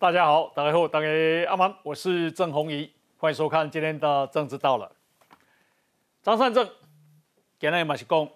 [0.00, 1.08] 大家好，大家好，大家
[1.48, 4.88] 阿曼，我是郑红怡，欢迎收看今天的政治到了。
[6.22, 6.64] 张善政，
[7.58, 8.30] 简单也马是讲，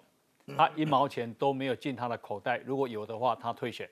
[0.57, 3.89] 他一毛钱都没有进他的口袋，如果有的话，他退选。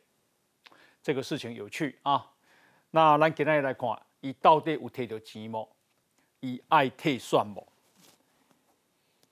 [1.01, 2.29] 这个事情有趣啊。
[2.89, 5.69] 那咱今天来看，伊到底有摕到钱无？
[6.41, 7.65] 伊爱退算无？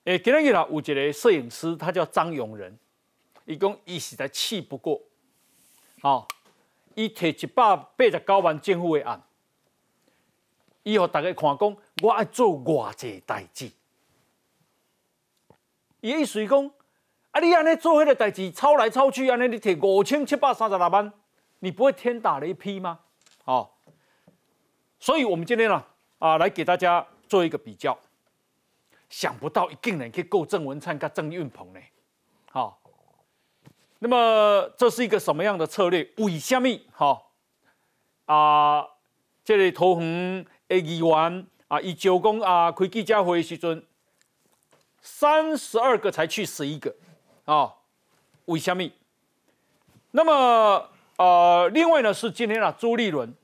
[0.04, 2.78] 诶，今天啦，有一个摄影师，他叫张永仁，
[3.44, 4.98] 伊讲伊实在气不过，
[6.00, 6.26] 好。
[6.94, 9.22] 伊摕一百八十九万政府的案，
[10.82, 13.70] 伊互大家看讲，我爱做偌济代志。
[16.00, 16.70] 伊意思讲，
[17.30, 21.12] 啊，你安尼做迄个代志，抄来抄去，安尼你摕五千七百三十六万，
[21.60, 23.00] 你不会天打雷劈吗？
[23.44, 23.70] 哦，
[24.98, 25.84] 所以我们今天呢，
[26.18, 27.98] 啊，来给大家做一个比较。
[29.08, 31.80] 想不到，一竟然可以够郑文灿跟郑运鹏呢，
[34.02, 36.10] 那么这是一个什么样的策略？
[36.16, 36.68] 为什么？
[36.90, 37.22] 哈
[38.24, 38.88] 啊，
[39.44, 43.84] 这里投红的议员啊，以九公啊开记者会时阵，
[45.02, 46.96] 三十二个才去十一个
[47.44, 47.74] 啊？
[48.46, 48.90] 为什么？
[50.12, 53.34] 那么呃，另外呢是今天啊，朱立伦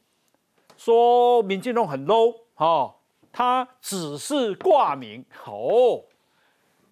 [0.79, 2.95] 说民进党很 low 哈，
[3.31, 6.05] 他只是挂名哦，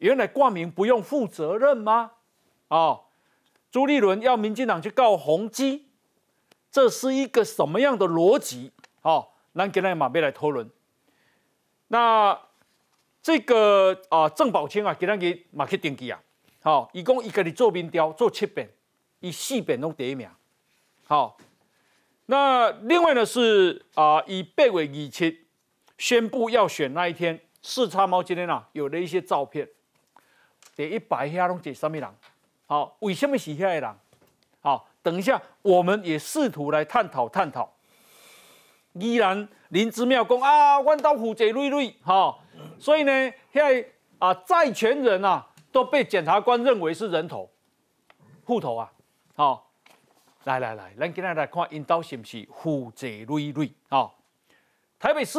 [0.00, 2.10] 原来挂名不用负责任吗？
[2.68, 3.00] 啊？
[3.74, 5.88] 朱立伦要民进党去告宏基，
[6.70, 8.70] 这是一个什么样的逻辑？
[9.00, 10.70] 好，咱给咱马贝来讨论。
[11.88, 12.40] 那
[13.20, 16.22] 这个啊，郑宝清啊，给咱给马克登记啊，
[16.62, 18.70] 好，一共一个你做民调做七遍，
[19.18, 20.30] 以四遍拢第一名。
[21.08, 21.36] 好，
[22.26, 25.48] 那另外呢是啊，以八月二七
[25.98, 29.68] 宣布要选那一天，四叉猫今天啊有了一些照片，
[30.76, 32.08] 第一百下拢是什么人？
[32.74, 33.94] 好，为什么是遐个人？
[34.60, 37.72] 好，等一下，我们也试图来探讨探讨。
[38.94, 42.36] 依然林之妙讲啊，万刀虎贼瑞瑞，哈，
[42.80, 43.12] 所以呢，
[43.52, 43.86] 遐
[44.18, 47.48] 啊债权人啊都被检察官认为是人头
[48.44, 48.92] 户头啊。
[49.36, 49.70] 好，
[50.42, 53.70] 来来来，咱今天来看引导是不是虎贼瑞瑞？
[53.88, 54.10] 啊，
[54.98, 55.38] 台北市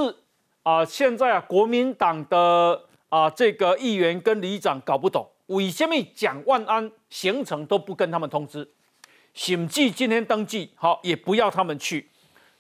[0.64, 5.28] 啊，现在啊，国民党的啊这个议员跟里长搞不懂。
[5.48, 8.68] 为什么蒋万安行程都不跟他们通知？
[9.34, 12.10] 审计今天登记好，也不要他们去。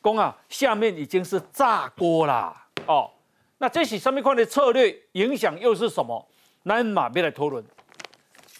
[0.01, 2.67] 公啊，下面已经是炸锅啦！
[2.85, 3.09] 哦，
[3.57, 6.27] 那这些上面块的策略影响又是什么？
[6.63, 7.63] 南马别来讨论。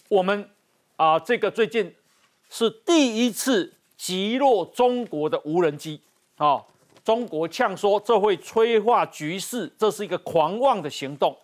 [0.08, 0.50] 我们
[0.96, 1.94] 啊，这个最近
[2.48, 6.00] 是第一次击落中国的无人机
[6.36, 6.64] 啊！
[7.04, 11.36] 中国呛说这会催化局势，这是一个狂妄的行动。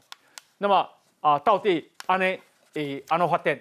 [0.59, 0.89] 那么
[1.21, 2.37] 啊，到底安呢？
[2.75, 3.61] 诶，安怎发电？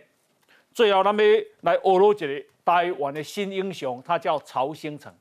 [0.74, 5.14] 最后，咱们来俄罗一个台湾的新英雄，他叫曹兴成。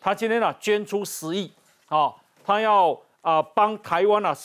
[0.00, 1.52] 他今天啊捐出十亿，
[1.86, 2.12] 啊，
[2.44, 4.36] 他要啊帮台湾啊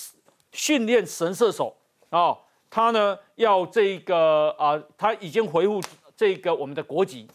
[0.52, 1.76] 训练神射手
[2.10, 2.38] 啊。
[2.70, 5.82] 他呢要这个啊，他已经回复
[6.16, 7.28] 这个我们的国籍。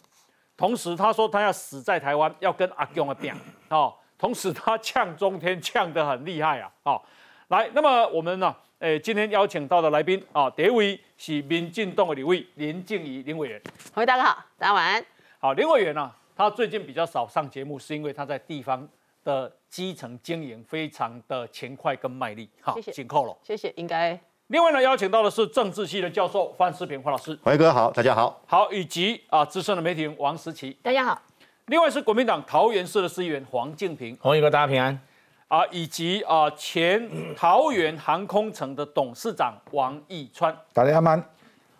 [0.55, 3.29] 同时，他说他要死在台湾，要跟阿公的拼
[3.67, 3.91] 啊。
[4.17, 6.71] 同时，他呛中天呛得很厉害啊。
[6.83, 7.05] 好，
[7.49, 8.55] 来，那么我们呢？
[8.85, 13.59] 诶，今天邀请到的来宾啊，第一位是民进党的李委林静怡林委员。
[13.91, 15.03] 各位大家好，大家晚安。
[15.39, 18.87] 好，林委员呢，他最近比较少上节目，是因为他在地方
[19.23, 22.47] 的基层经营非常的勤快跟卖力。
[22.61, 23.35] 好，谢谢，紧扣了。
[23.41, 24.19] 谢谢，应该。
[24.49, 27.35] 另外呢，邀请到的是政治系的教授范世平范老师。
[27.41, 28.39] 辉哥好，大家好。
[28.45, 30.77] 好，以及啊资深的媒体人王时琪。
[30.83, 31.19] 大家好。
[31.65, 34.15] 另外是国民党桃园市的市议员黄敬平。
[34.21, 35.01] 洪一哥，大家平安。
[35.47, 41.23] 啊，以及啊，前桃园航空城的董事长王义川，大家好。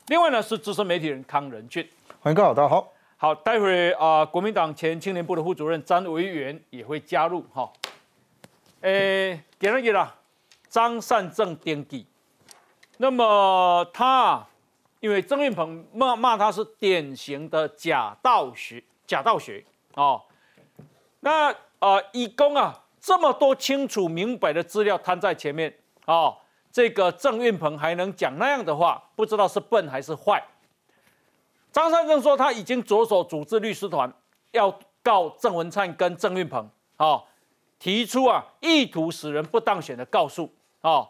[0.07, 1.87] 另外呢，是资深媒体人康仁俊，
[2.19, 2.93] 欢迎各位，大家好。
[3.17, 7.67] 好，待会啊，国民党前青年部的副主任张维元也会加入哈。
[8.81, 10.13] 诶，给了给了，
[10.69, 12.05] 张善政登记。
[12.97, 14.45] 那么他，
[14.99, 20.22] 因为曾运鹏骂骂他是典型的假道学，假道学哦。
[21.22, 22.84] 那啊，义工啊。
[23.05, 25.72] 这么多清楚明白的资料摊在前面
[26.05, 26.35] 啊，
[26.72, 30.43] 这个郑运鹏还能讲那样的话，不知道是笨还是坏。
[31.72, 34.11] 张善政说他已经着手组织律师团，
[34.53, 36.67] 要告郑文灿跟郑运鹏
[36.97, 37.22] 啊，
[37.78, 41.07] 提出啊意图使人不当选的告诉啊。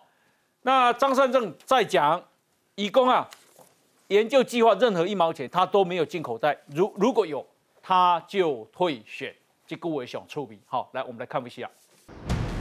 [0.64, 2.22] 那张善政在讲，
[2.76, 3.26] 以供啊
[4.08, 7.48] 研究计划任何一毛钱他都没有进口袋，如如果有
[7.82, 9.34] 他就退选，
[9.66, 10.60] 这个我也想触笔。
[10.66, 11.70] 好，来我们来看一下。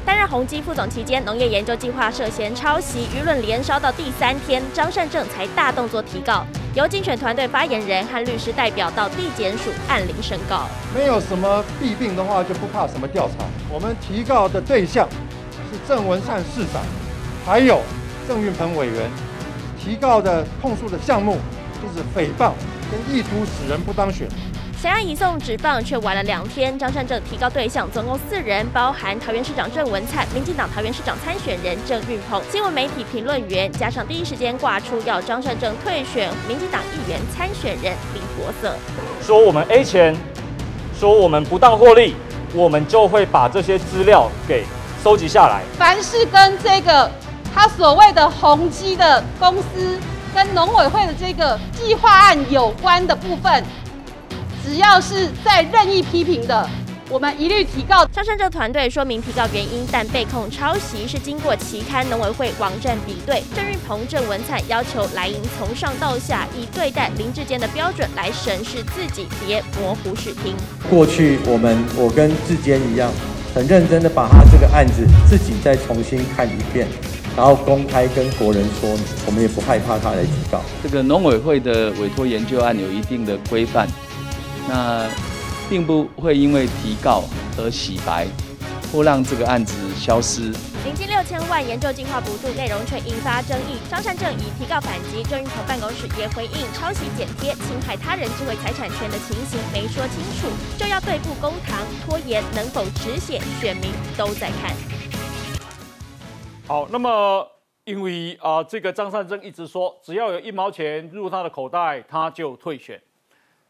[0.05, 6.45] 担任宏基副总期间，农业研究计划涉嫌抄袭，舆论连烧到第三天，张善政才大动作提告。
[6.75, 10.69] 由竞选团队发言人和律师代表到地检署按铃申告。
[10.95, 13.45] 没有什么弊病的话，就不怕什么调查。
[13.73, 15.09] 我们提告的对象
[15.73, 16.83] 是郑文灿市长，
[17.47, 17.81] 还有
[18.29, 19.11] 郑运鹏委员。
[19.83, 21.39] 提告的控诉的项目
[21.81, 22.53] 就是诽谤
[22.91, 24.29] 跟意图使人不当选。
[24.85, 26.79] 想要移送纸棒，却晚了两天。
[26.79, 38.77] 张善政提告对象总共四人，包含桃园市长郑文灿、民进党桃园市长参选人郑运鹏、新闻媒体评论员，加上第一时间挂出要张善政退选民进党议员参选人林国色，
[39.23, 40.15] 说我们 A 钱，
[41.01, 42.15] 说我们不当获利，
[42.53, 44.67] 我们就会把这些资料给
[45.03, 45.63] 收集下来。
[45.79, 47.11] 凡是跟这个
[47.55, 49.99] 他所谓的宏基的公司
[50.35, 53.65] 跟农委会的这个计划案有关的部分。
[54.67, 56.67] 只要是在任意批评的，
[57.11, 58.07] 我们一律提告。
[58.07, 63.43] 张善政团队说明提告原因，但被控抄袭是经过期刊农委会网站比对。
[63.55, 70.55] 郑运鹏、郑文灿要求莱茵从上到下以对待林志坚的标准来审视自己，别模糊视听。
[70.89, 73.13] 过去我们我跟志坚一样，
[73.55, 76.89] 很认真的把他这个案子自己再重新看一遍，
[77.37, 80.63] 然后公开跟国人说明，我们也不害怕他来提告。
[80.83, 83.87] 这个农委会的委托研究案有一定的规范。
[84.69, 85.09] 那
[85.69, 87.25] 并不会因为提告
[87.59, 88.27] 而洗白，
[88.93, 90.53] 或让这个案子消失。
[90.85, 93.79] 临近六千万研究计划补助，内容却引发争议。
[93.91, 104.77] 张善政以提告反击，郑运鹏办公室也回应抄袭、剪贴、侵害他人智慧财产权的情形没说清楚，就要对簿公堂，拖延能否止血，选民都在看。
[106.67, 107.47] 好，那么
[107.85, 113.01] 因为啊，这个张善政一直说，只要有一毛钱入他的口袋，他就退选。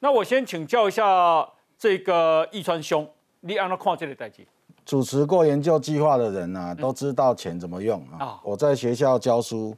[0.05, 1.49] 那我先请教一下
[1.79, 3.09] 这个易川兄，
[3.41, 4.47] 你按照看这个代际。
[4.85, 8.39] 主持过研究计划的人呢，都知道钱怎么用啊。
[8.45, 9.75] 我在学校教书，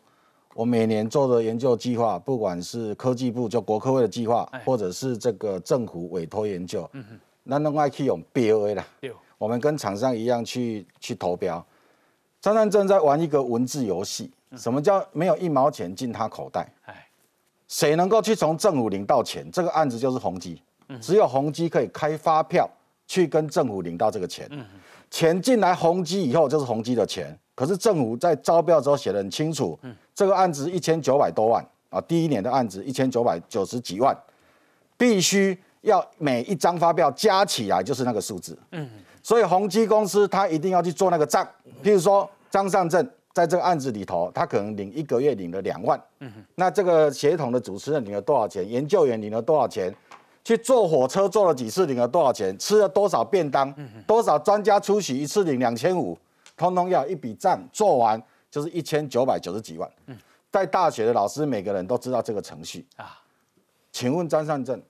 [0.52, 6.90] 我每年做的研究计划，不管是科技部就国科会的计划，或者是这个政府委托研究，
[7.44, 8.84] 那另外可以用标 A 啦。
[9.38, 11.64] 我们跟厂商一样去去投标。
[12.40, 16.68] 张三正在玩一个文字游戏，什么叫没有一毛钱进他口袋？
[17.68, 19.48] 谁能够去从政府领到钱？
[19.50, 20.60] 这个案子就是宏基，
[21.00, 22.68] 只有宏基可以开发票
[23.06, 24.48] 去跟政府领到这个钱。
[25.10, 29.78] 钱进来宏基以后就是宏基的钱，可是政府在招标之后写的很清楚，
[30.14, 34.16] 这个案子一千九百多万啊，第一年的案子一千九百九十几万，
[34.96, 38.58] 必须要每一张发票加起来就是那个数字。
[39.22, 41.44] 所以宏基公司他一定要去做那个账，
[41.82, 43.10] 譬如说张善政。
[43.36, 48.66] 在这个案子里头，他可能领一个月领了两万，嗯那这个协同的主持人领了多少钱？
[48.66, 49.94] 研究员领了多少钱？
[50.42, 52.58] 去坐火车坐了几次领了多少钱？
[52.58, 53.70] 吃了多少便当？
[54.06, 56.16] 多少专家出席一次领两千五？
[56.56, 58.18] 通通要一笔账做完，
[58.50, 59.86] 就是一千九百九十几万。
[60.06, 60.16] 嗯，
[60.50, 63.20] 在大学的老师每个人都知道这个程序啊。
[63.92, 64.80] 请问张善政，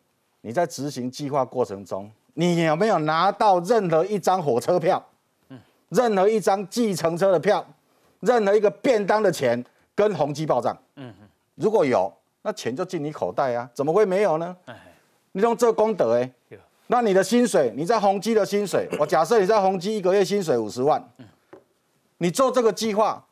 [0.43, 5.05] 你在执行计划过程中，你有没有拿到任何一张火车票？
[5.49, 5.59] 嗯，
[5.89, 7.67] 任何一张计程车的票？
[8.27, 9.65] 任何一个便当的钱
[9.95, 11.15] 跟宏基报账，嗯
[11.55, 12.13] 如果有，
[12.43, 14.55] 那钱就进你口袋啊，怎么会没有呢？
[15.33, 16.31] 你用这功德哎，
[16.89, 21.03] 那你的薪水，你在宏基的薪水， 我假设你在宏基一个月薪水五十万，
[22.19, 23.25] 你做这个计划，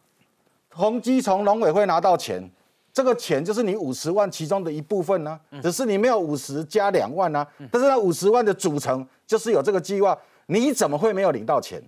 [0.73, 2.51] 宏基从农委会拿到钱，
[2.93, 11.83] 这个钱就是你五十万其中的一部分呢，只是你没有五十加两万呢，但是那五十万的组成就是有这个计划，你怎么会没有领到钱？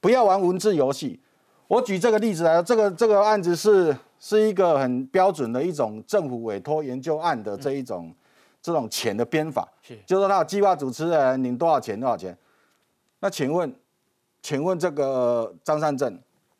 [0.00, 1.20] 不要玩文字游戏。
[1.72, 8.14] 我举这个例子来，这个这个案子是是一个很标准的一种政府委托研究案的这一种
[8.60, 9.66] 这种钱的编法，
[10.04, 12.36] 就是说他有计划主持人领多少钱多少钱。
[13.20, 13.74] 那请问，
[14.42, 16.14] 请问这个张善政，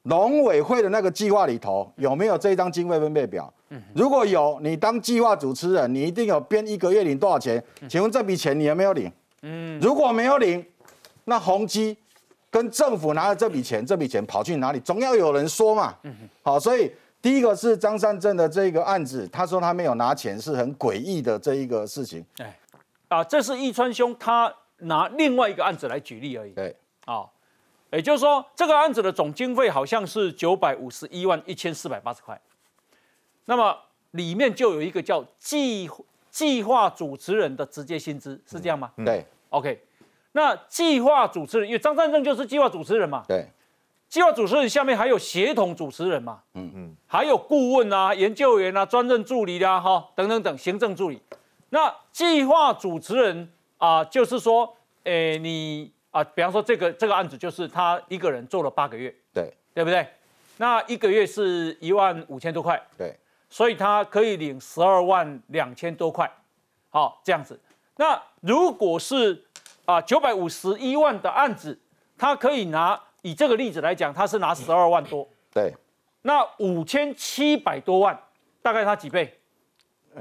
[0.05, 3.53] 农委会的那个计划里头有没有这一张经费分配表？
[3.95, 7.63] 如果有，你当计划主持人，你一定有编一个月领多少钱？
[7.87, 9.13] 请问这笔钱你有没有领？
[9.43, 10.65] 嗯，如果没有领，
[11.27, 11.99] 那宏基。
[12.53, 14.81] 跟政府拿了这笔钱，这笔钱跑去哪里？
[14.81, 15.97] 总要有人说嘛。
[16.43, 16.93] 好，所以
[17.23, 22.23] 第一个是张善政的这个案子，他说他没有拿钱，是很诡异的这一个事情。
[22.37, 22.59] 哎，
[23.09, 26.53] 啊，这是易川兄他拿另外一个案子来举例而已。
[26.53, 27.25] 对，啊，
[27.91, 32.39] 也就是说这个案子的总经费好像是九百五十一万一千四百八十块，
[33.47, 33.75] 那么
[34.11, 35.89] 里面就有一个叫计
[36.31, 38.93] 计划主持人的直接薪资，是这样吗？
[38.99, 39.83] 对，OK。
[40.33, 43.23] 那计划主持人，因为张善政就是计划主持人嘛。
[43.29, 43.47] 对，
[44.09, 46.41] 计划主持人下面还有协同主持人嘛。
[46.55, 51.21] 嗯嗯，还有顾问啊、研究员啊、专任助理啊，哈，等等等，行政助理。
[51.71, 59.15] 那计划主持人啊，就是说，诶，你啊，比方说这个这个案子，就是他一个人做了八个月。
[59.33, 60.07] 对，对不对？
[60.59, 62.81] 那一个月是一万五千多块。
[62.97, 63.15] 对，
[63.51, 66.31] 所以他可以领十二万两千多块，
[66.91, 67.59] 好这样子。
[67.97, 69.43] 那如果是
[69.85, 71.79] 啊九百五十一万的案子，
[72.17, 75.29] 他可以拿以这个例子来讲，他是拿十二万多。
[75.53, 75.75] 对。
[76.23, 78.17] 那五千七百多万，
[78.63, 79.37] 大概他几倍？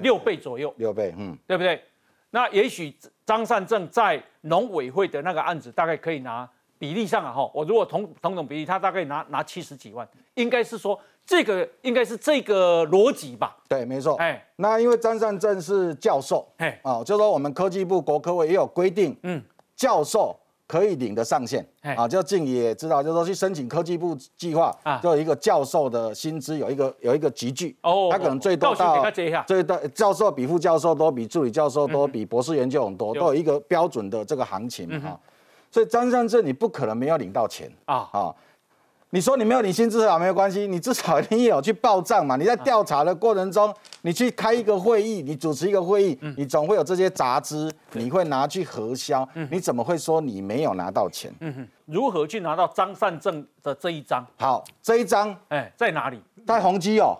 [0.01, 0.73] 六倍左右。
[0.77, 1.83] 六倍，嗯，对不对？
[2.31, 6.49] 那也许张善政在农委会的那个案子，大概可以拿
[6.79, 13.55] 比例上啊，哈，我如果同同等比例，他大概拿拿七十几万，应该是说这个应该是这个逻辑吧？
[13.67, 14.15] 对，没错。
[14.15, 19.43] 哎，那因为张善政是教授，哎，啊，就说我们科技部国科委也有规定，嗯，
[19.81, 20.37] 教授。
[20.71, 21.61] 可以领的上限
[21.97, 24.73] 啊，就静也知道，就是说去申请科技部计划，
[25.03, 27.75] 就有一个教授的薪资有一个有一个集聚。
[27.81, 29.11] 哦，他可能最多到
[29.45, 35.19] 最多教授比副教授多，比助理教授多，比博士研究很多，都有一个标准的这个行情啊，
[35.69, 37.69] 所以张三正你不可能没有领到钱。
[37.83, 38.07] 啊。
[38.13, 38.33] 啊。
[39.13, 42.37] 你说你没有领薪资啊，没有关系，你至少你也有去报账嘛。
[42.37, 51.29] 你在调查的过程中，你去开一个会议，你主持一个会议，你总会有这些杂支，你会拿去核销，你怎么会说你没有拿到钱？
[51.41, 54.25] 嗯哼，如何去拿到张善政的这一张？
[54.39, 56.21] 好，这一张，哎，在哪里？
[56.47, 57.17] 在宏基哦，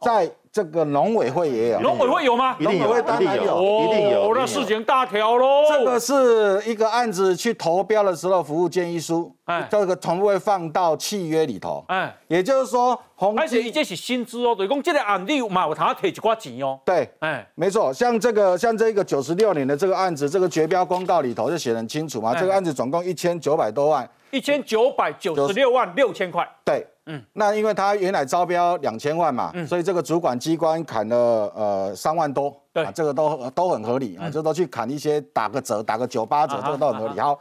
[0.00, 0.30] 在。
[0.50, 2.56] 这个农委会也有，农委会有吗？
[2.58, 4.34] 一定有，一定有，一定有。
[4.34, 5.62] 那事情大条喽。
[5.68, 12.98] 这个是一个案子去投标的时候服务建议书，哎，这个全部会放到契约里头，哎，也就是说，
[13.36, 16.80] 而且这是薪资哦，对，讲这个案例嘛，有他提一寡钱哦。
[16.84, 26.86] 对，哎，没错，像这个像这个九十六年的这个案子，这个绝标公告里头就写得很清楚嘛，这个案子总共一千九百多万，一千九百九十六万六千块，对。
[27.10, 31.16] 嗯，那因为他原来招标两千万嘛，所以这个主管机关砍了
[31.56, 37.18] 呃三万多，对，这个都都很合理啊，这都去砍一些打个折，打个九八折，这个都很合理。
[37.18, 37.40] 好，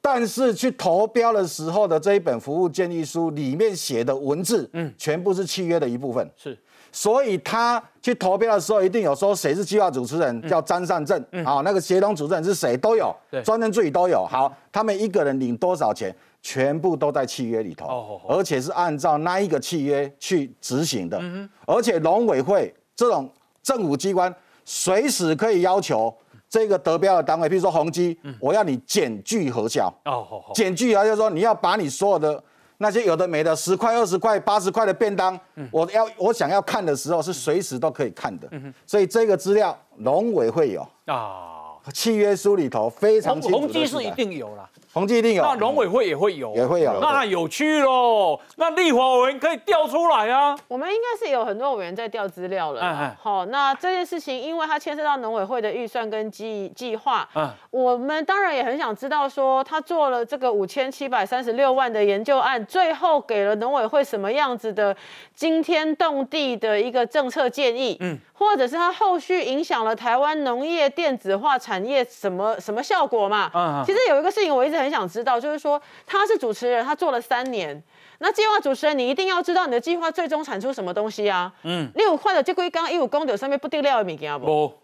[0.00, 6.58] 但是去投标的时候的这一本服务建议书里面写的文字，嗯，全部是契约的一部分，是，
[6.92, 14.26] 所以他去投标的时候一定有说谁是计划主持人，叫张善政，啊，那个协同主持人是谁都有，对，专人助理都有。
[14.26, 16.14] 好，他们一个人领多少钱？
[16.42, 21.20] 全部都在契约里头，而且是按照那一个契约去执行的。
[21.66, 23.30] 而且农委会这种
[23.62, 26.10] 政府机关，随时可以要求
[26.48, 29.92] 这个得标的单位，比如说宏基，我要你减具核销。
[30.06, 32.42] 哦，检具啊，就是说你要把你所有的
[32.82, 35.38] 那些有的没的十块、二十块、八十块的便当，
[35.70, 38.50] 我要我想要看的时候，是随时都可以看的。
[38.86, 43.58] 所以这个资料农委会有啊，契约书里头非常清楚。
[43.58, 44.66] 宏基是一定有了。
[44.92, 48.40] 宏基一定有，那农委会也会有，也会有，那有趣喽。
[48.56, 50.58] 那立法委员可以调出来啊。
[50.66, 53.16] 我们应该是有很多委员在调资料了。
[53.22, 64.96] 好，那这件事情，因为它牵涉到农委会的预算跟计计划，嗯，我们当然也很想知道，说他做了这个五千七百三十六万的研究案，最后给了农委会什么样子的
[65.36, 73.48] 惊天动地的一个政策建议，嗯，或者是他后续影响了台湾农业电子化产业什么什么效果嘛？
[73.54, 74.79] 嗯，其实有一个事情我一直。
[74.80, 77.82] 很想知道，就是说他是主持人，他做了三年。
[78.18, 81.52] 那计划主持人，你一定要知道你的计划最终产出什么东西啊？
[81.62, 84.74] 嗯，六块的就归刚一五公的上面不定料的物件不？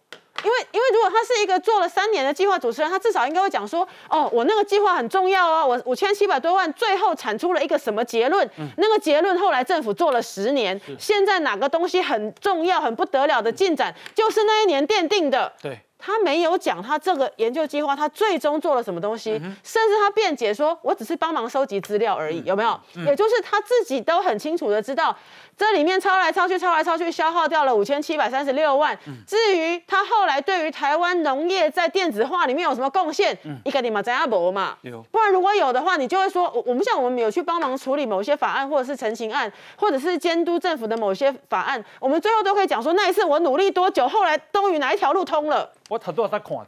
[0.45, 8.49] 因为因为如果他是一个做了三年的计划主持人，他至少应该会讲说，哦，我那个计划很重要啊，我五千七百多万最后产出了一个什么结论？
[8.77, 15.53] 那个结论后来政府做了十年，现在哪个东西很重要、很不得了的进展，就是那一年奠定的。
[15.61, 15.79] 对。
[15.99, 23.07] 他没有讲他这个研究计划，他最终做了什么东西，甚至他辩解说，我只是帮忙收集资料而已，有没有？
[23.07, 25.17] 也就是他自己都很清楚的知道。
[25.57, 28.97] 这里面抄来抄去，抄来抄去，消耗掉了五千七百三十六万。
[29.27, 34.77] 至于他后来对于台湾农业在电子化里面有什么贡献，一个你嘛，咱阿伯嘛。
[35.11, 45.73] 不然如果有的话，你就会说，我们像我们有去帮忙处理某些法案，或者是陈情案，或者是监督政府的某些法案，我们最后都可以讲说，那一次我努力多久，后来终于哪一条路通了。
[45.89, 46.67] 我很多在看到，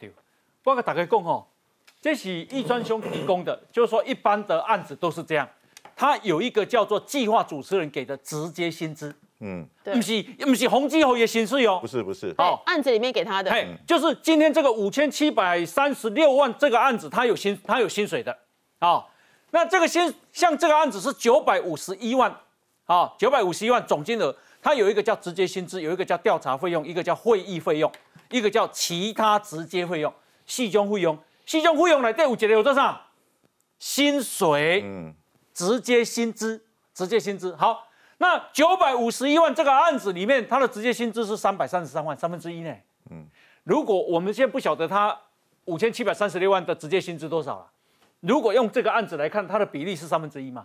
[0.65, 1.45] 我跟大家讲哦，
[2.01, 5.47] 这是易专兄提供的，就是说一般的案子都是这样。
[5.99, 13.53] 他有一个叫做计划主持人给的直接薪资，嗯，不是不是洪基侯也薪水哦，不是不是，哦，案子里面给他的，
[13.85, 18.39] 就是今天这个五千七百三十六万这个案子，他有薪他有薪水的，
[18.79, 19.05] 啊，
[19.51, 22.33] 那这个薪像这个案子是九百五十一万，
[22.85, 27.91] 啊，九百五十一万总金额，它有一个叫直接薪资，有一个叫调查费用，一个叫会议费用，
[28.31, 30.15] 一个叫其他直接费用，
[30.47, 33.01] 四种费用，四种费用来第五节的有多少？
[33.81, 35.13] 薪水，嗯。
[35.59, 36.63] 直接薪资，
[36.95, 37.89] 直接薪资好。
[38.19, 42.73] 那九百五十一万这个案子里面，他的直接薪资是三百三十三万，三分之一呢。
[43.11, 43.27] 嗯，
[43.65, 45.19] 如果我们现在不晓得他
[45.65, 47.67] 五千七百三十六万的直接薪资多少了，
[48.21, 50.65] 如果用这个案子来看，它的比例是三分之一嘛，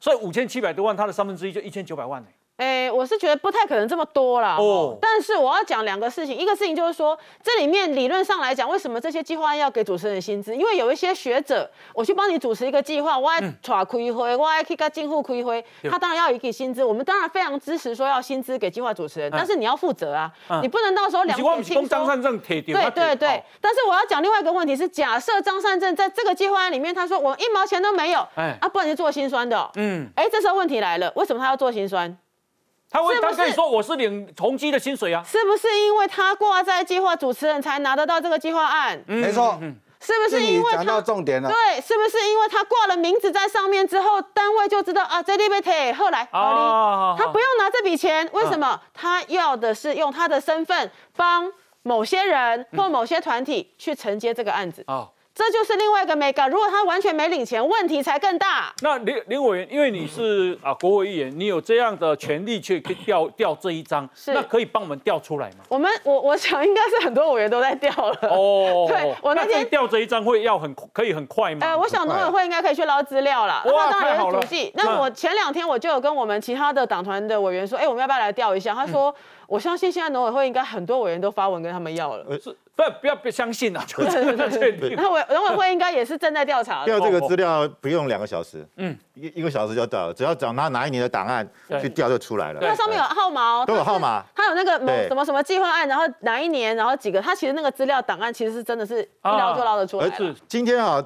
[0.00, 2.28] 所以五千七百多万，它的三分之一就一千九百万呢。
[2.56, 4.96] 哎，我是觉得不太可能这么多啦哦。
[5.00, 10.56] 但是我要讲两个事情，一个事情就是说，这里面理论上来讲，为什么这些计划案要给主持人薪资？
[10.56, 16.82] 因为有一些学者，我去帮你主持一个计划，我爱抓开会，我爱去跟进户开会，他当然要有一笔薪资。
[16.82, 20.32] 我们当然非常支持说要薪资给计划主持人，但是你要负责啊，
[20.62, 23.42] 你不能到时候两边轻张善政铁对对对。
[23.60, 29.70] 但是我要讲另外一个问题是，假设张善政在这个计划案里面，他说我一毛钱都没有，哎啊，不然就做心酸的。
[29.74, 32.16] 嗯，哎，这时候问题来了，为什么他要做心酸？
[32.90, 39.02] 他会，他可以说我是领宏基的薪水啊，是不是因为他挂在计划主持人才拿得到这个计划案？
[39.06, 39.58] 没错，
[40.00, 41.48] 是不是因为讲到重点了？
[41.50, 48.80] 对，是不是因为他挂了名字在上面之后，单位就知道啊，这里边铁后来，他不用拿这笔钱，为什么？
[48.94, 51.50] 他要的是用他的身份帮
[51.82, 54.84] 某些人或某些团体去承接这个案子。
[54.86, 55.08] 啊。
[55.36, 58.72] 这就是另外一个 mega，如果他完全没领钱，问题才更大。
[58.80, 65.56] 那林林委员，因为你是啊国会议员，你有这样的权利去调调这一张，那可以帮我们调出来吗？
[65.68, 68.18] 我们我我想应该是很多委员都在调了。
[68.22, 71.66] 哦， 对我那天调这一张会要很可以很快吗？
[71.66, 73.62] 呃，我想农委会应该可以去捞资料了。
[73.66, 74.72] 哇，当然是主席。
[74.74, 78.74] 那我前两天我就有跟我们其他的党团的委员说，哎，我们要不要来调一下？
[78.74, 79.14] 他说。
[79.48, 84.94] 我相信现在农委会应该很多委员都发文跟他们要了，是不不要不相信啊， 就是确定。
[84.96, 86.84] 那委农委会应该也是正在调查。
[86.86, 91.48] 调这个资料不用两个小时，嗯，一一个小时就到了，只要找拿哪一年的档案
[91.80, 92.60] 去调就出来了。
[92.60, 100.10] 它上面有号码，都有号码，它有那个某什么什么计划案，然后哪一年，然后几个，它其实那个资料档案其实是真的是一捞就捞得出来。
[100.46, 101.02] 今天啊。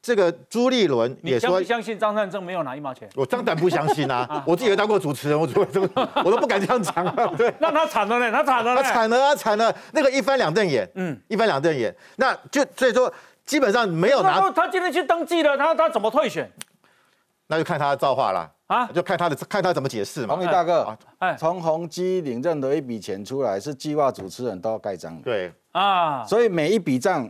[0.00, 3.08] 这个朱立伦也说，相信张善政没有拿一毛钱？
[3.16, 4.42] 我当然不相信啊！
[4.46, 5.88] 我自己也当过主持人，我怎么
[6.24, 7.30] 我都不敢这样讲啊！
[7.36, 9.74] 对，那他惨了呢，他惨了，他惨了啊，惨了！
[9.92, 13.12] 那个一翻两瞪眼，嗯，一翻两瞪眼，那就所以说
[13.44, 14.40] 基本上没有拿。
[14.52, 16.48] 他今天去登记了，他他怎么退选？
[17.48, 18.86] 那就看他的造化了啊！
[18.94, 20.36] 就看他的看他怎么解释嘛。
[20.36, 25.22] 红宇大哥，哎，从宏基领任的一笔钱出来，是计划主持人都要盖章的。
[25.22, 27.28] 对啊，所以每一笔账。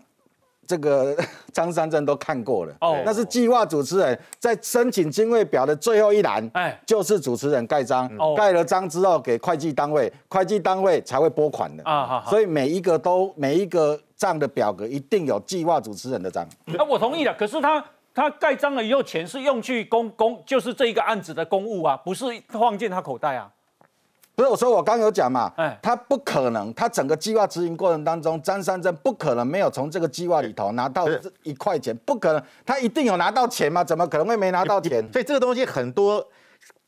[0.68, 1.16] 这个
[1.50, 11.82] 张三正都看过了，哦，那是计划主持人在申请经费表的最后一栏，哎，就是主持人盖章，盖了章之后给会计单位，会计单位才会拨款的。
[11.84, 16.46] 啊，好，所以每一个都每一个账的表格一定有计划主持人的章。
[16.66, 17.82] 那我同意了，可是他
[18.14, 23.50] 他盖章了以后，钱是用去公公，就是这一个案子的公务啊，不是放进他口袋啊。
[24.38, 31.08] 不是我说，我刚有讲嘛，哎，他不可能，他整个计划执行过程当中，张三珍不可能没有从这个计划里头拿到
[31.42, 33.82] 一块钱，不可能，他一定有拿到钱嘛？
[33.82, 35.04] 怎么可能会没拿到钱？
[35.10, 36.24] 所以这个东西很多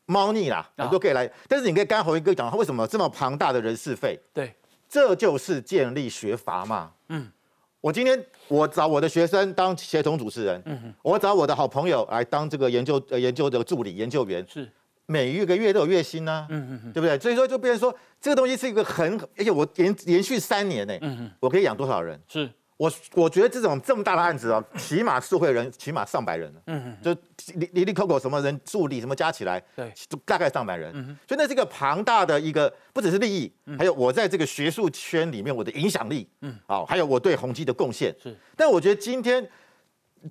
[0.06, 4.16] 猫腻啦，很多可以来，但是你可以跟侯一哥讲，他为什么这么庞大的人事费？
[4.32, 4.54] 对，
[4.88, 6.92] 这就是建立学阀嘛。
[7.08, 7.32] 嗯，
[7.80, 14.70] 我今天我找我的学生当协同主持人，嗯我找我的好朋友来当这个研究呃研究的助理研究员是。
[15.10, 17.18] 每一个月都有月薪呢，嗯嗯嗯，对不对？
[17.18, 22.16] 所以说就变成说，这个东西是一个很，而且我连连续三年呢，嗯嗯，我可以养多少人？
[22.28, 27.12] 是，我我觉得这种这么大的案子啊，起码受贿人起码上百人嗯嗯，就
[27.58, 29.92] 里里里扣扣什么人助理什么加起来，对，
[30.24, 39.44] 大概上百人，嗯所以那是一个庞大的一个，不只是利益，还有我在这个学术圈里面我的影响力，嗯，好，还有我对宏基的贡献，是，但我觉得今天。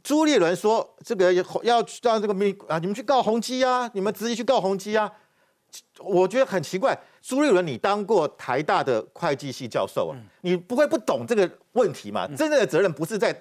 [0.03, 5.11] 朱立伦说：“这个要要让这个民啊，你们去告宏基啊，你们直接去告宏基啊。”
[5.99, 12.27] 我觉得很奇怪，朱立伦，你当过台大的会计系教授啊，你不会不懂这个问题嘛？
[12.27, 13.31] 真正的责任不是在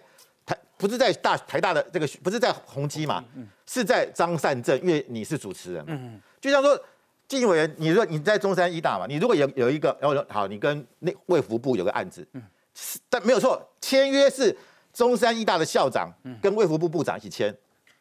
[0.45, 3.25] 台，不是在大台大的这个，不是在宏基嘛？
[3.65, 5.85] 是在张善政，因为你是主持人。
[5.89, 6.79] 嗯就像说，
[7.27, 9.07] 纪委员，你说你在中山医大嘛？
[9.07, 12.43] 你如果有有一个，然后好，你跟那卫福部有个案子，嗯，
[13.09, 14.57] 但没有错，签约是。
[14.99, 17.55] 中山医大的校长跟卫福部部长一起签，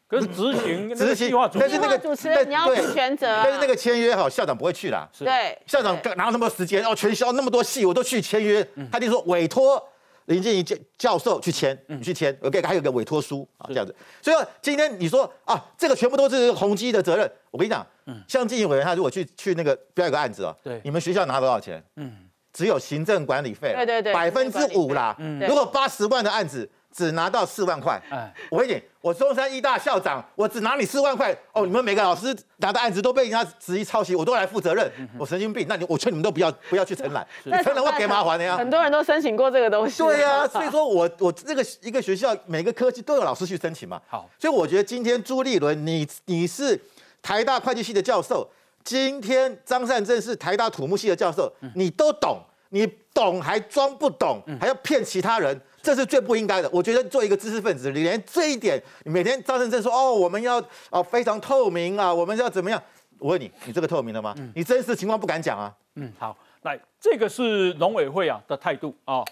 [0.07, 5.07] 可是执行执行，但是那个主持人你要负全责，但是那个签约哈，校长不会去啦。
[5.19, 6.83] 对，校长哪有那么多时间？
[6.83, 8.67] 哦，全校那么多戏，我都去签约。
[8.91, 9.87] 他就说委托
[10.25, 13.95] 林建怡教教授去签，你去签，OK，还有个委托书啊，这样子。
[14.19, 17.31] 所以今天你说啊，这个全部都是宏基的责任。
[17.51, 17.85] 我跟你讲，
[18.27, 21.83] 像经营委员他如果去去那个标一个案子哦，对，你们学校拿多少钱？
[21.97, 22.11] 嗯，
[22.51, 25.15] 只有行政管理费，对对对，百分之五啦。
[25.19, 26.67] 嗯，如果八十万的案子。
[26.97, 38.57] 只拿到四万块，哎，我跟你，我中山医大校长，我只拿你四万块，哦，你们每个老师拿的案子都被人家质疑抄袭，我都来负责任，我神经病，那你我劝你们都不要不要去承揽，承揽会给麻烦的呀。
[38.57, 40.01] 很多人都申请过这个东西。
[40.01, 44.01] 对呀，所以说我我这个一个学校每个科技都有老师去申请嘛。
[44.07, 46.81] 好，所以我觉得今天朱立伦，你你是
[47.21, 48.49] 台大会计系的教授，
[48.83, 55.61] 今天张善政是台大土木系的教授，你都懂，你懂还装不懂，还要骗其他人。
[55.87, 56.69] 这是最不应该的。
[56.73, 62.81] 我觉得做一个知识分子，你连这一点，你每天张胜正说哦，我们要哦非常透明啊，我们要怎么样？
[63.19, 64.35] 我问你，你这个透明了吗？
[64.53, 65.73] 你真实情况不敢讲啊？
[65.95, 69.23] 嗯，好，来，这个是农委会啊的态度啊。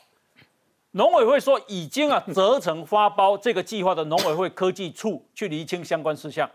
[0.91, 6.49] 农委会说已经啊责成发包这个计划的农委会科技处去厘清相关事项。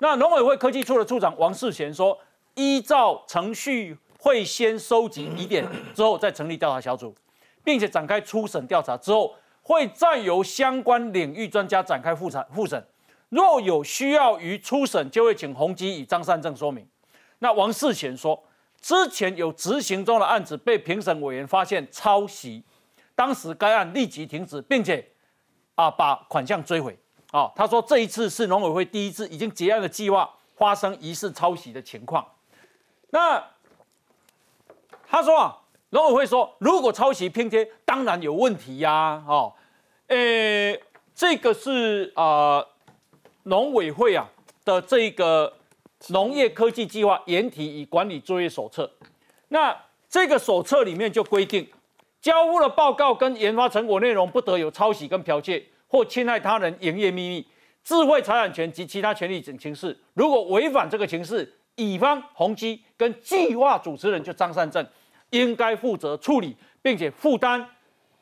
[0.00, 2.18] 那农委会科技处的处长王世贤说，
[2.56, 7.14] 依照程序会先收集疑点，之后再成立调查小组，
[7.64, 12.46] 并且展开初审调查之后，会再由相关领域专家展开复审。
[12.54, 12.86] 复审
[13.30, 16.86] 若有需要于初审，就会请宏基与张善政说明。
[17.38, 18.40] 那王世贤说，
[18.80, 22.62] 之前有执行中的案子被评审委员发现抄袭。
[23.16, 25.04] 当时该案立即停止，并且
[25.74, 26.96] 啊把款项追回。
[27.32, 32.24] 啊，他说这一次是农委会第一次已经结案的计划发生疑似抄袭的情况。
[33.10, 33.42] 那
[35.08, 35.58] 他说啊，
[35.94, 39.22] 农委会说如果抄袭拼贴，当然有问题呀。
[39.28, 39.52] 哦，
[40.08, 40.76] 呃，
[41.14, 42.66] 这个是啊
[43.44, 44.28] 农委会啊
[44.64, 45.52] 的这个
[46.08, 48.90] 农业科技计划研体与管理作业手册。
[49.48, 49.76] 那
[50.08, 51.66] 这个手册里面就规定。
[52.20, 57.46] 交付的报告跟研发成果内容不得有抄袭跟剽窃或侵害他人营业秘密、
[57.84, 59.96] 智慧财产权及其他权利等情事。
[60.14, 64.84] 如果违反这个情事，乙方宏基跟计划主持人就张善政
[65.38, 67.68] 应该负责处理，并且负担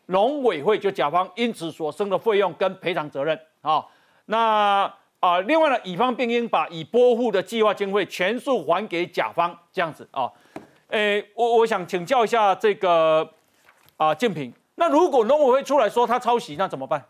[0.07, 3.85] 农委会就甲方因此所生的费用跟赔偿责任啊。
[4.27, 10.31] 那啊，另外呢，乙方并应把已拨付的计划经费全数还给甲方，这样子啊。
[10.88, 13.29] 诶，我我想请教一下这个。
[13.98, 17.05] 啊，建平，那如果农委会出来说他抄袭，那怎么办？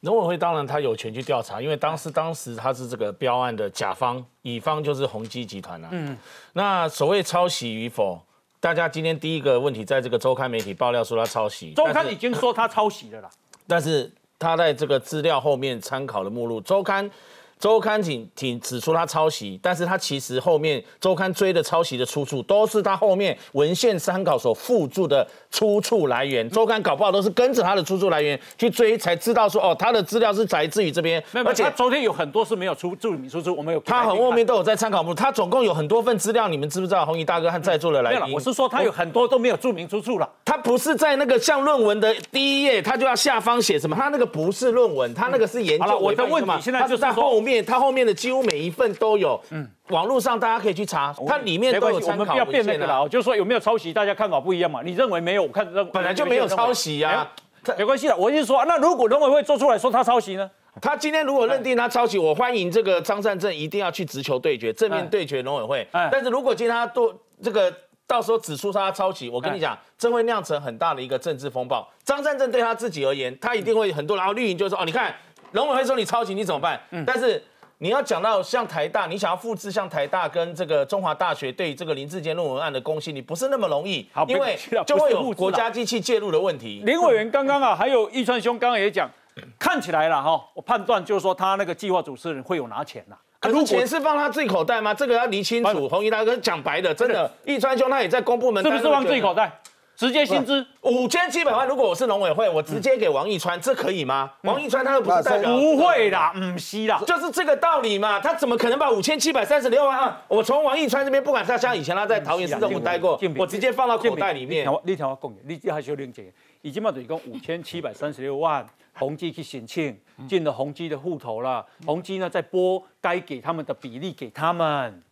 [0.00, 5.88] 农委会当然他有权去调查，因为当时当时他是这个标案的甲方，乙方就是宏基集团啊。
[5.90, 6.16] 嗯，
[6.52, 8.20] 那所谓抄袭与否，
[8.60, 13.30] 大家今天第一个问题，在这个周刊媒体爆料说他抄袭，周刊已经说他抄袭了啦。
[13.66, 17.10] 但是他在这个资料后面参考的目录，周刊。
[17.58, 26.48] 周刊仅仅指出他抄袭，但是他其实后面周刊追的抄袭的出处，都是他后面文献参考所附注的出处来源。
[26.50, 31.22] 周刊搞不好都是跟着他的出处来源去追，才知道说哦，他的资料是来自于这边。
[31.32, 33.80] 而且昨天有很多是没有出注明出处，我们有。
[33.80, 37.06] 他很后面都有在参考目录，他总共有很多份资料，你们知不知道？
[37.06, 40.28] 红衣大哥和在座的来宾，我是说他有很多都没有注明出处了。
[40.44, 43.96] 他不是在那个像论文的第一页，他就要下方写什么？
[43.96, 45.84] 他那个不是论文，他那个是研究。
[45.84, 47.40] 好了，我的问题现在就是在后。
[47.40, 53.08] 面，它后面的几乎每一份都有，嗯，网络上大家可以去查，它里面都有参考文件了。
[53.08, 54.80] 就是说有没有抄袭，大家看法不一样嘛？
[54.84, 55.42] 你认为没有？
[55.42, 57.30] 我看认本来就没有抄袭呀，
[57.78, 58.16] 没关系的。
[58.16, 60.50] 我是说，那如果农委会做出来说他抄袭呢？
[60.80, 65.88] 他今天如果认定他抄袭，我欢迎这个张善政一定要去直球对决，正面对决农委会。
[65.92, 67.72] 但是如果今天他多这个
[68.06, 71.88] 到时候指出他抄袭，我跟你讲，真会酿成很大的一个政治风暴。
[72.04, 75.14] 张善政对他自己而言，他一定会很多，然后绿营就说哦，你看。
[75.56, 76.78] 农委会说你抄袭，你怎么办？
[76.90, 77.42] 嗯，但是
[77.78, 84.06] 你要讲到像台大，你想要复制像台大跟这个中华大学对这个林志坚论文案的公信你，不是那么容易。
[84.12, 84.54] 好，因为
[84.86, 86.82] 就会有国家机器介入的问题。
[86.84, 89.10] 林委员刚刚啊，还有易川兄刚刚也讲，
[89.58, 93.16] 看起来了哈，我判断就是说他那个计划主持人会有拿钱呐。
[93.40, 94.92] 可是钱是放他自己口袋吗？
[94.92, 95.88] 这个要理清楚。
[95.88, 99.50] 红衣大哥讲白的，真的，易川兄他也在公部门，是不是放自己口袋？
[99.96, 104.30] 直接薪资五千七百万，如果我是农委会，我直接给王义川，这可以吗？
[104.42, 108.20] 王义川他又不是代表，不会的，唔是啦，就是这个道理嘛。
[108.20, 110.22] 他怎么可能把五千七百三十六万啊？
[110.28, 114.70] 我从王义川这边，不管他像以前他在桃园市政府待过，我直接放到口袋里面。
[114.84, 116.30] 你听我讲，你还需要理解，
[116.60, 125.02] 已经嘛等于讲五千七百三十六万，宏基去申请进了宏基的户头了，宏基呢再拨该给他们的比例给他们。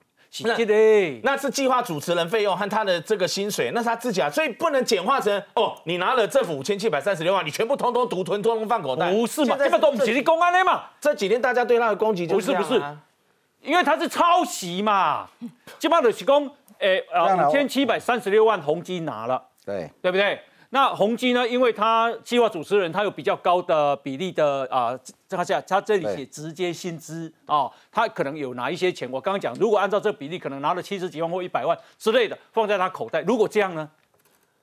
[0.43, 0.57] 那
[1.23, 9.13] 那是计划主持人费用和他的这个薪水，那是他自己啊，所以不能简化成哦，你拿了政府五千七百三十六万，你全部通通独吞，通通放口袋。
[9.13, 9.57] 不是嘛？
[9.57, 10.85] 这个都不是公安的嘛？
[11.01, 12.83] 这几天大家对他的攻击就是不是不是，
[13.63, 15.29] 因为他是抄袭嘛。
[15.79, 20.41] 基本上就是讲，诶呃，五千七百三十六万红基拿了，对对不对？
[20.75, 21.49] 那宏基呢？
[21.49, 29.09] 因为他计划主持人，他有比较高的比例的啊，他下他这里写直接薪资啊，他可能有拿一些钱。
[29.09, 33.21] 我刚刚讲，如果按照这个比例，可能拿了七十几万或一百万之类的放在他口袋。
[33.21, 33.89] 如果这样呢？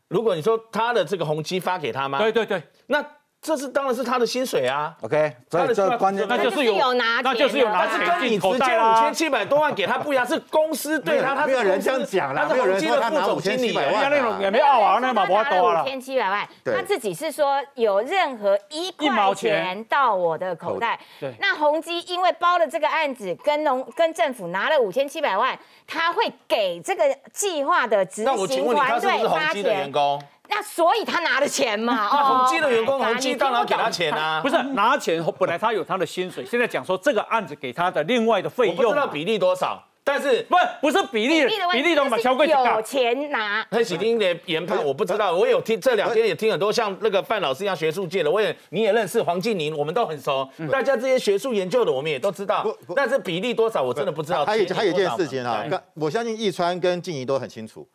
[0.10, 2.18] 如果你说他的这个宏基发给他吗？
[2.18, 3.02] 对对对，那。
[3.42, 15.82] 这是当然是他的薪水啊，OK，所以这关键那就是有拿，那就是有拿，是跟你直接五千七百多万给他不一样，是公司对他，他没有人这样讲啦，没有人说他拿五千七百万，那种也没傲啊，那嘛不多了。
[15.82, 21.34] 五千七百万，他自己是说有任何一块钱到我的口袋，对。
[21.40, 29.64] 那宏基因为包了这个案子，跟农跟政府拿了五千七百万，他会给这个计划的执行团队发钱。
[29.64, 32.08] 那所以他拿了钱嘛？
[32.10, 34.42] 宏基的员工，宏基当然给他钱啊。
[34.42, 39.84] 不是拿钱，本来他有他的薪水，现在讲说这个案子给他的另外的费用，不知道比例多少。
[40.04, 43.64] 但是不不是比例比例都把消费有钱拿。
[43.70, 50.50] 那喜丁的研判我不知道，我有听这两天也听很多像那个范老师一样学术界的，我也你也认识黄静宁，我们都很熟。
[50.72, 54.44] 大家这些学术研究的我们也都知道，但是比例多少我真的不知道。
[54.44, 57.88] 还有还有一件事情啊，我相信易川跟静怡都很清楚，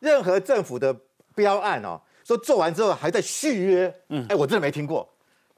[0.00, 0.94] 任何政府的
[1.36, 5.08] 标案哦，说做完之后还在续约，嗯，哎，我真的没听过，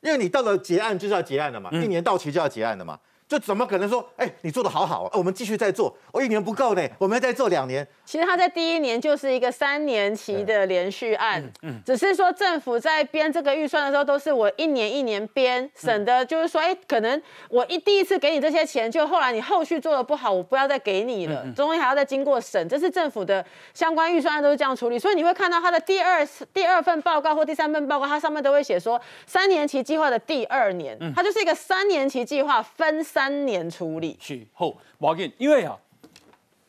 [0.03, 2.99] 因为你到了结案就是要结案了嘛，一年到期就要结案了嘛。
[3.29, 7.87] 就怎么可能说，哎，你做的好好，我们继续再做，我一年不够呢，我们要再做两年。
[8.07, 33.05] 其实他在第一年就是一个三年期的连续案，嗯，只是说政府在编这个预算的时候，都是我一年一年编，省得就是说，哎，可能我一第一次给你这些钱，就后来你后续做的不好，我不要再给你了，中间还要再经过审，这是政府的相关预算案都是这样处理，所以你会看到他的第二第二份报告或第三份报告，它上面都会写说三年期计划的第二年，它就是一个三年期计划分。
[33.19, 35.77] 三年处理是好，无要紧，因为啊，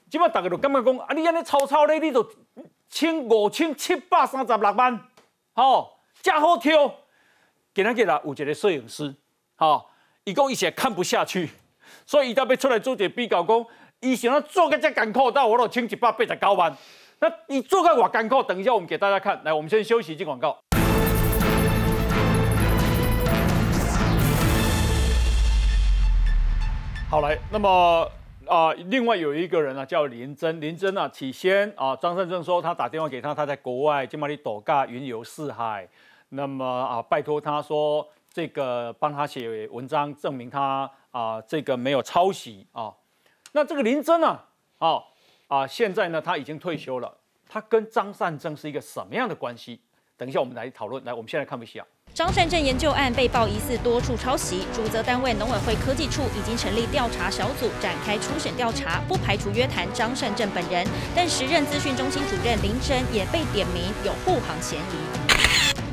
[0.09, 2.27] 即摆大家都感觉讲啊，你安尼抄抄咧，你就
[2.89, 4.99] 千五千七百三十六万，
[5.53, 6.91] 吼，真好挑。
[7.71, 9.13] 今日啦，有一个摄影师，
[9.57, 9.85] 吼，
[10.23, 11.47] 伊讲伊是看不下去，
[12.07, 13.65] 所以伊才要出来做一个比较，讲
[13.99, 16.75] 伊想要做个这艰苦，但我都千一百八十九万。
[17.19, 19.39] 那你做个偌艰苦，等一下我们给大家看。
[19.43, 20.59] 来，我们先休息，进广告。
[27.09, 28.07] 好来，那么
[28.45, 30.61] 啊，另外有一个人啊，叫林真。
[30.61, 35.89] 林真啊，起先啊，张善政说他打电话给他，他在国外，金马里斗嘎云游四海。
[36.29, 42.93] 那么啊，拜托他说这个帮他写文章，证明他啊这个没有抄袭啊。
[43.53, 44.39] 那这个林真呢，
[44.77, 45.01] 啊
[45.47, 47.11] 啊，现在呢他已经退休了，
[47.47, 49.81] 他跟张善政是一个什么样的关系？
[50.15, 51.03] 等一下我们来讨论。
[51.03, 51.83] 来，我们现在看不下。
[52.13, 60.85] 张善政研究案被曝疑似多处抄袭，主责单位农委会科技处已经成立调查小组，展开初审调查，不排除约谈张善政本人。
[61.15, 65.38] 但时任资讯中心主任林真也被点名有护航嫌疑。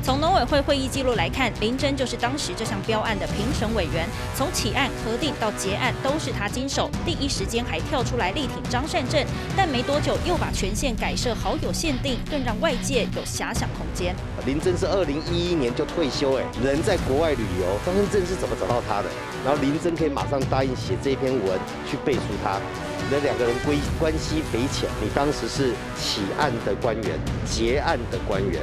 [0.07, 9.21] 从农委会会议记录来看，林真就是当时这项标案的评审委员，从起案、核定到结案都是他经手，第一时间还跳出来力挺张善政，
[9.57, 14.15] 但没多久又把权限改设好友限定，更让外界有遐想空间。
[14.45, 19.09] 林真是二零一一年就退休，哎，人在国外旅游，张善政是怎么找到他的？
[19.43, 22.61] 然后林真可以马上答应写这篇文去背书他，
[23.11, 28.61] 那两个人关关系匪浅，你当时是起案的官员，结案的官员。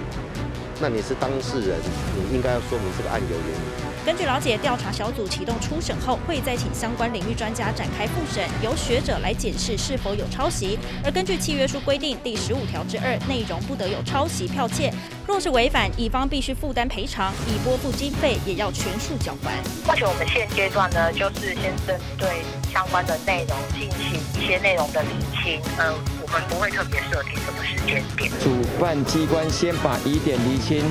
[0.81, 1.79] 那你是当事人，
[2.17, 3.85] 你应该要说明这个案由原因。
[4.05, 10.79] 根据了解，调查小组启动初审后，会再请相关领域专家展开复审，由学者来检视是否有抄袭。
[11.03, 14.93] 而根据契约书规定第十五条之二，内容不得有抄袭剽窃，
[15.27, 19.57] 若是违反，乙方必须负担赔偿，已拨付经费也要全数缴还。
[19.87, 28.31] 或许我们现阶段呢，就是先针对相关的内容进行一些内容的厘清，呃，我们不会特别设定什么时间点。
[28.41, 30.85] 主办机关先把疑点厘清。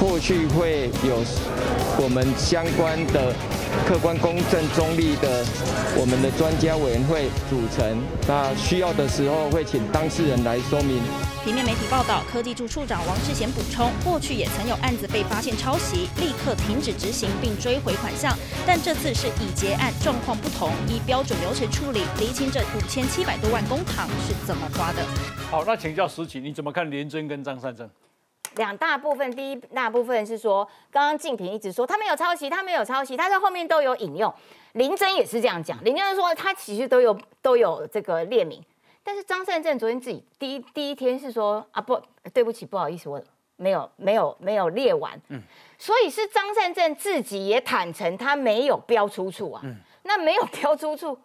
[0.00, 1.24] 后续会有
[2.00, 3.34] 我们相关的
[3.84, 5.44] 客观、公正、中立的
[5.96, 7.98] 我们的专家委员会组成。
[8.28, 11.02] 那需要的时候会请当事人来说明。
[11.48, 25.02] 平面媒体报道，科技处处长王世贤补充，过去也曾有案子被发现抄袭，立刻停止执行并追回款项，但这次是已结案，状况不同，以标准流程处理，厘清这五千七百多万公帑是怎么花的。
[25.50, 27.88] 好，那请教石奇，你怎么看连真跟张善政？
[28.56, 34.30] 两大部分，第一大部分是说，刚刚静平一直说他没有抄袭，他没有抄袭，他在后面都有引用。
[34.74, 38.62] 林真也是这样讲，林真说他其实都有都有这个列名，
[39.08, 41.98] 但是张善政昨天自己第一第一天是说啊不
[42.34, 43.18] 对不起不好意思我
[43.56, 45.40] 没有没有没有列完，嗯，
[45.78, 51.18] 所以是张善政自己也坦诚他没有标出处啊，嗯， 那没有标出处。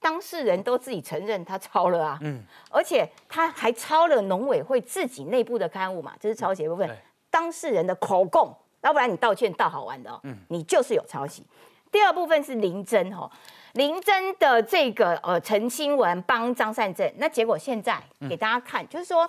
[0.00, 6.90] 当事人都自己承认他抄了啊，嗯， 而且他还抄了农委会自己内部的刊物嘛，这是抄袭部分。
[7.30, 11.46] 当事人的口供，要不然你道歉倒好玩的哦，嗯，你就是有抄袭。
[11.92, 13.30] 第二部分是林真哈，
[13.78, 19.26] 林真的这个呃陈清文帮张善政，那结果现在给大家看，就是说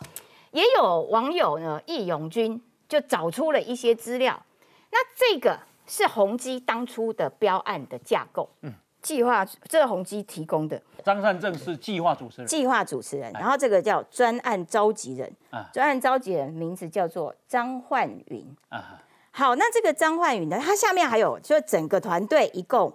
[0.49, 4.43] 也有网友呢义勇军就找出了一些资料，
[4.89, 8.73] 那这个是宏基当初的标案的架构，嗯。
[9.01, 15.31] 计划这个宏基提供的，张善政是计划主持人，计划主持人，然后这个叫专案召集人，
[15.71, 18.45] 专案召集人名字叫做张焕云。
[18.67, 18.99] 啊，
[19.31, 22.93] 好，那这个张焕云呢，他下面还有，就整个团队一共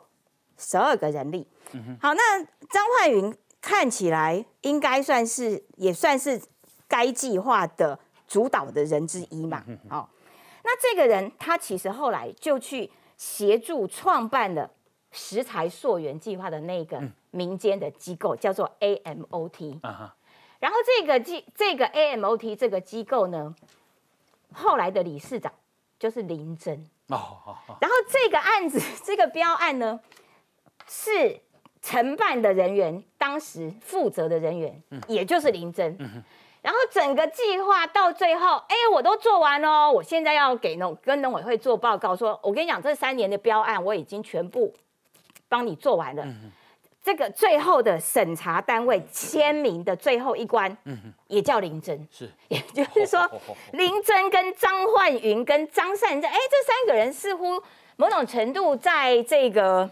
[0.58, 1.46] 十二个人力。
[2.00, 6.40] 好，那张焕云看起来应该算是也算是
[6.88, 9.64] 该计划的主导的人之一嘛。
[9.88, 10.10] 好，
[10.62, 14.70] 那这个人他其实后来就去协助创办了。
[15.16, 19.78] 食材溯源计划的那个民间的机构，叫做 AMOT。
[20.58, 23.54] 然后这个机这个 AMOT 这个机构呢，
[24.52, 25.52] 后来的理事长
[26.00, 26.84] 就是林真。
[27.06, 30.00] 哦然后这个案子 这个标案呢，
[30.88, 31.40] 是
[31.82, 35.96] 承办的人员当时负责的人员，也就是林真。
[36.62, 44.72] 然后整个计划到最后，哎，我都做完了，我现在要给农跟农委会做报告，说我跟你讲，这三年的标案我已经全部
[45.46, 46.26] 帮你做完了。
[47.02, 50.74] 这个最后的审查单位签名的最后一关，
[51.26, 53.30] 也叫林真，是，也就是说，
[53.72, 57.62] 林真跟张焕云跟张善政，哎，这三个人似乎
[57.96, 59.90] 某种程度在这个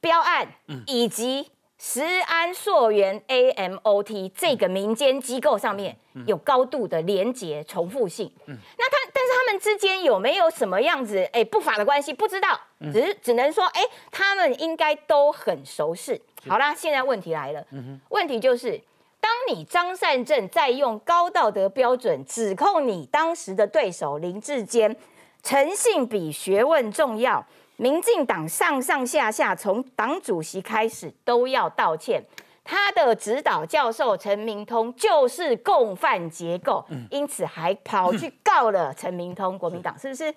[0.00, 0.54] 标案
[0.86, 1.50] 以及。
[1.82, 8.54] 石安溯源 AMOT 这个民间机构上面有高度的连结重复性，那
[8.90, 12.12] 他但是他们之间有没有什么样子哎不法的关系？
[12.12, 12.60] 不知道，
[12.92, 16.20] 只是只能说哎他们应该都很熟识。
[16.46, 17.64] 好啦，现在问题来了，
[18.10, 18.78] 问题就是
[19.18, 24.94] 当你张善政在用高道德标准指控你当时的对手林志坚，
[25.42, 27.46] 诚信比学问重要。
[27.80, 32.22] 民进党上上下下从党主席开始都要道歉，
[32.62, 40.34] 他的指导教授陈明通就是共犯结构，因此还跑去告了陈明通，国民党是不是？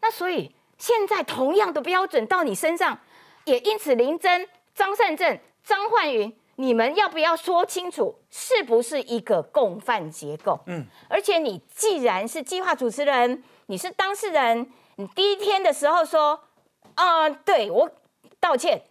[0.00, 2.98] 那所以现在同样的标准到你身上，
[3.44, 10.58] 也因此林真、张善政、张焕云，你们要不要说清楚，是不是一个共犯结构？
[10.64, 16.40] 嗯，而且你既然是计划主持人，你是当事人，你第一天的时候说。
[16.98, 17.88] 啊，对我
[18.40, 18.82] 道歉，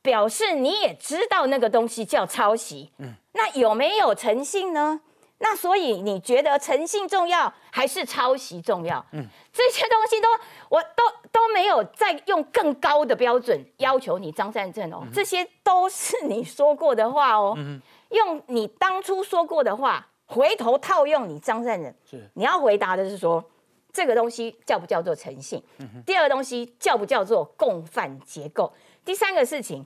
[0.00, 2.92] 表示你也知道那个东西叫抄袭。
[2.98, 5.00] 嗯，那有没有诚信呢？
[5.38, 9.04] 那所以你觉得诚信重要还是抄袭重要？
[9.10, 10.28] 嗯，这些东西都
[10.68, 17.54] 我都都没有再用更高的标准要求你张善政哦，这些都是你说过的话哦。
[17.56, 23.44] 嗯，用你当初说过的话回头套用你张善政，是你要回答的是说。
[23.92, 25.62] 这个东西叫不叫做诚信？
[26.06, 28.72] 第二个东西叫不叫做共犯结构？
[29.04, 29.84] 第三个事情，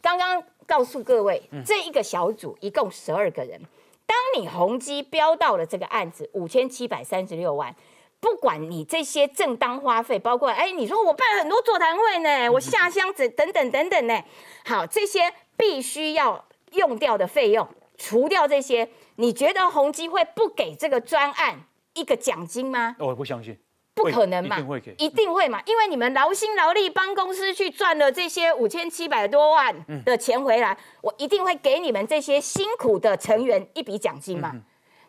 [0.00, 3.60] 刚刚告诉各位，这一个小组一共十二个人。
[4.06, 7.74] 当你宏基标到了这个案子五千七百三十六万，
[8.18, 14.22] 不管你这些正当花费，包括哎，你说我办了很多座谈会呢，我下乡子等等等等呢，
[14.64, 21.60] 好，这些必须要用掉的费用，除掉这些，你觉得宏基会不给这个专案？
[21.94, 22.94] 一个奖金吗？
[22.98, 23.58] 我不相信，
[23.94, 29.74] 不可能嘛，一定会给，一定会嘛，因为你们劳心劳力帮公司去赚了这些五千七百多万
[30.04, 34.54] 的钱回来，我一定会给你们这些辛苦的成员一笔奖金嘛。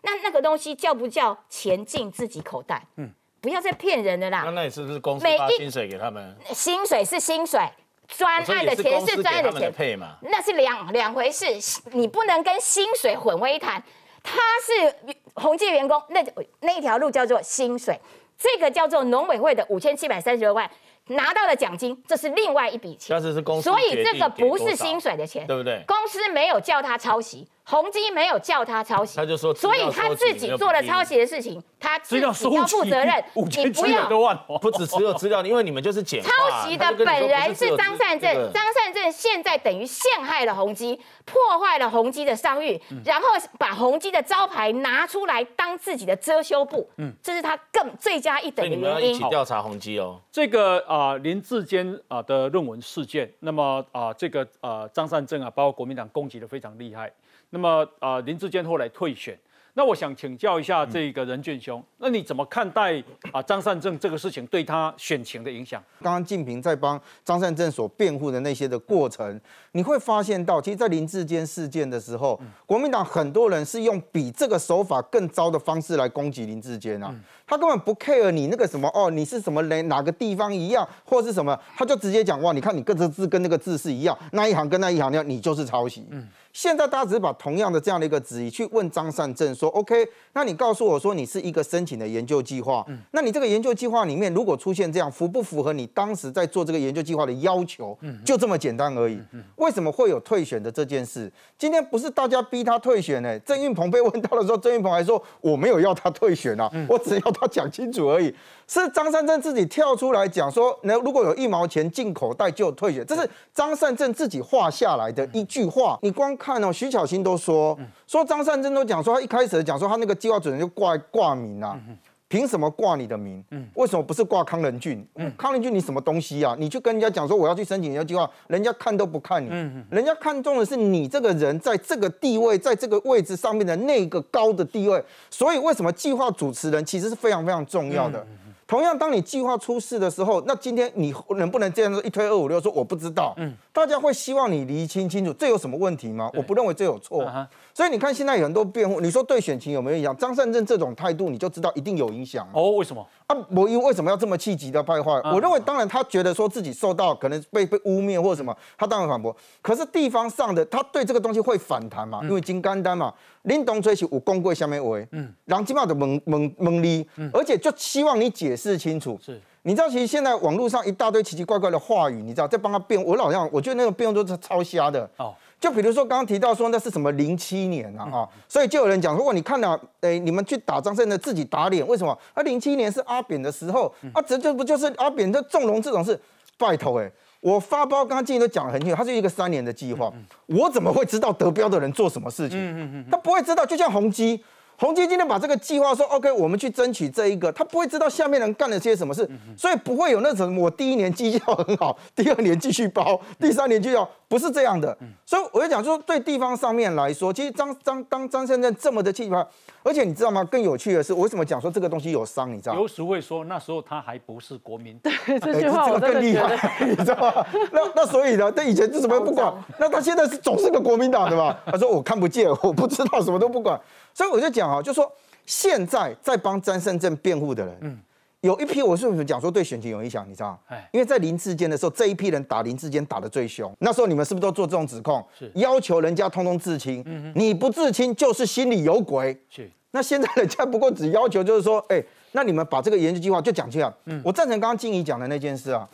[0.03, 2.83] 那那个东西叫不叫钱进自己口袋？
[2.95, 4.41] 嗯，不要再骗人了啦。
[4.45, 6.35] 那那你是不是公司发薪水给他们？
[6.51, 7.61] 薪水是薪水，
[8.07, 10.17] 专案的钱是专案的钱，配嘛？
[10.23, 11.45] 那是两两回事，
[11.91, 13.81] 你不能跟薪水混为一谈。
[14.23, 16.23] 他是宏基员工，那
[16.61, 17.99] 那一条路叫做薪水，
[18.37, 20.69] 这个叫做农委会的五千七百三十六万。
[21.07, 23.19] 拿到了奖金，这是另外一笔钱，
[23.61, 25.83] 所以这个不是薪水的钱，对不对？
[25.85, 33.11] 公司没有叫他抄袭，宏基没有叫他抄袭，他就说，所以他自己做了抄袭的事情，他自己要负责任。
[33.35, 36.29] 你不要多万，不止只有资料，因为你们就是简抄
[36.61, 48.77] 袭的本人是张善政，张善政现在等于陷害了宏基，破坏了宏基的商誉，然后把宏基的招牌拿出来当自己的遮羞布，嗯，这是他更罪加一等的原因。
[48.77, 50.79] 你们要一起调查宏基哦，这个。
[50.91, 57.09] 啊，林志坚啊的论文事件，那么啊，这个啊张善政啊，包括国民党攻击的非常厉害，
[57.51, 59.39] 那么啊林志坚后来退选。
[59.73, 65.81] 那我想请教一下这个任俊兄，那你怎么看待啊张善政这个事情对他选情的影响？
[66.01, 69.39] 刚刚静平在帮张善政所辩护的那些的过程，
[69.71, 77.15] 你会发现到，其实，在林志坚事件的时候，国民党很多人是用比这个手法更糟的方式来攻击林志坚啊，
[77.47, 86.05] 他根本不 care 你那个什么哦，你是什么人，哪个地方一样，或是什么，他就直接讲哇，你看你各个字跟那个字是一样，那一行跟那一行一样，你就是抄袭。
[86.53, 97.97] 现在大家只是把同样的这样的一个质疑去问张善政说，OK，那你告诉我说你是一个申请的研究计划，那你这个研究计划里面如果出现这样符不符合你当时在做这个研究计划的要求？
[98.25, 99.19] 就这么简单而已。
[99.55, 101.31] 为什么会有退选的这件事？
[101.57, 103.39] 今天不是大家逼他退选呢？
[103.39, 108.33] 郑运鹏被问到的时候，郑运鹏还说我没有要他退选啊，我只要他讲清楚而已。
[108.67, 115.99] 是张善政自己跳出来讲说，那如果有一毛钱进口袋就退选，这是张善政自己画下来的一句话。
[116.01, 117.77] 你光看哦，徐巧芯都说
[118.07, 121.79] 说张善珍都讲说，他一开始讲说他那个计划主任就挂挂名啊。
[122.27, 123.43] 凭什么挂你的名？
[123.51, 125.05] 嗯，为什么不是挂康仁俊？
[125.15, 126.55] 嗯，康仁俊你什么东西啊？
[126.57, 129.49] 你去跟人家讲说我要去申请一个计划，人家看都不看你。
[129.89, 135.03] 人家看中的是你这个人在这个地位，在这个位置上面的那个高的地位。
[135.29, 138.25] 所以为什么计划主持人其实是非常非常重要的？
[138.65, 143.33] 同样，当你计划出事的时候，那今天你能不能这样子一推二五六说我不知道？
[143.35, 146.29] 嗯，大家会希望你厘清清楚，这有什么问题吗？
[146.33, 147.25] 我不认为这有错。
[147.73, 150.15] 所以你看，现在有很多辩护，你说对选情有没有影响？
[150.17, 152.45] 张善政这种态度，你就知道一定有影响。
[152.53, 153.05] 哦，为什么？
[153.27, 155.11] 啊，摩因为什么要这么气急的败坏？
[155.31, 159.35] 我认为，当然他觉得说自己受到可能被被污蔑或者什么，他当然反驳。
[159.61, 162.19] 可是地方上的他对这个东西会反弹嘛？
[162.23, 163.13] 因为金刚丹嘛，
[163.43, 169.17] 林东吹起五公贵下面为，嗯，然基本上的蒙蒙蒙哩，而且就希望你解释清楚。
[169.23, 175.09] 是，你知道其实现在网络上一大堆奇奇怪怪的话语，你知道在帮他辩，我老像我觉得那个辩论都是超瞎的。
[175.17, 175.33] 哦。
[175.59, 182.17] 就比如说刚刚提到说那是什么零七年啊，哈，所以就有人讲，如果你看到，哎，你们去打张胜的自己打脸，为什么？
[182.33, 186.19] 啊，零七年是阿扁的时候，啊，这这不就是阿扁的纵容这种事？
[186.57, 190.11] 拜托，哎，我发包刚刚进去都讲了很清楚，它是一个三年的计划，
[190.47, 192.57] 我怎么会知道得标的人做什么事情？
[192.57, 194.43] 嗯嗯嗯，他不会知道，就像宏基。
[194.81, 204.97] 宏基今天把这个计划说 OK，我们去争取这一个，他不会知道下面人干了些什么事，所以不会有那种我第一年绩效很好， 第二年继续包，第三年绩效不是这样的。
[205.23, 209.45] 所以我就讲说，对地方上面来说，其实张张当张先生这么的气派，
[209.83, 210.43] 而且你知道吗？
[210.45, 212.51] 更有趣的是，我为什么讲说这个东西有伤？
[212.51, 212.73] 你知道？
[212.73, 217.45] 有时会说那时候他还不是国民， 对这句话我更厉害， 你知道吗？
[217.71, 221.55] 那那所以呢，他以前是什么不管，那他现在是总是个国民党的吧？
[221.67, 223.79] 他说我看不见，我不知道，什么都不管。
[224.13, 225.11] 所以我就讲啊，就说。
[225.43, 227.97] 现在在帮詹胜正辩护的人，嗯，
[228.41, 230.23] 有一批我是不是讲说对选情有影响？
[230.29, 233.75] 你知道哎，因为在林志坚的时候，这一批人打林志坚打的最凶。
[233.79, 235.21] 那时候你们是不是都做这种指控？
[235.37, 237.01] 是要求人家通通自清。
[237.07, 239.35] 嗯你不自清就是心里有鬼。
[239.49, 239.69] 是。
[239.89, 242.01] 那现在人家不过只要求就是说，哎，
[242.33, 243.91] 那你们把这个研究计划就讲清楚。
[244.05, 244.21] 嗯。
[244.23, 245.89] 我赞成刚刚静怡讲的那件事啊。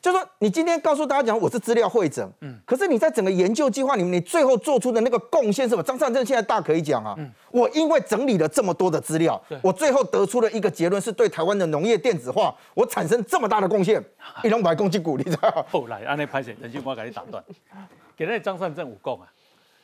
[0.00, 5.82] 就说你今天告诉大家讲我是资料会诊，嗯，可是你在整个研究计划里面，你最后做出的那个贡献是什么？
[5.82, 7.14] 张善政现在大可以讲啊，
[7.50, 14.02] 我因为整理了这么多的资料，我最后得出了一个结论，是对台湾的农业电子化，我产生这么大的贡献，
[14.42, 15.66] 一两百公斤股，你知道？
[15.70, 17.44] 后来按那拍摄，人俊光给你打断，
[18.16, 19.30] 给那张善政五供啊，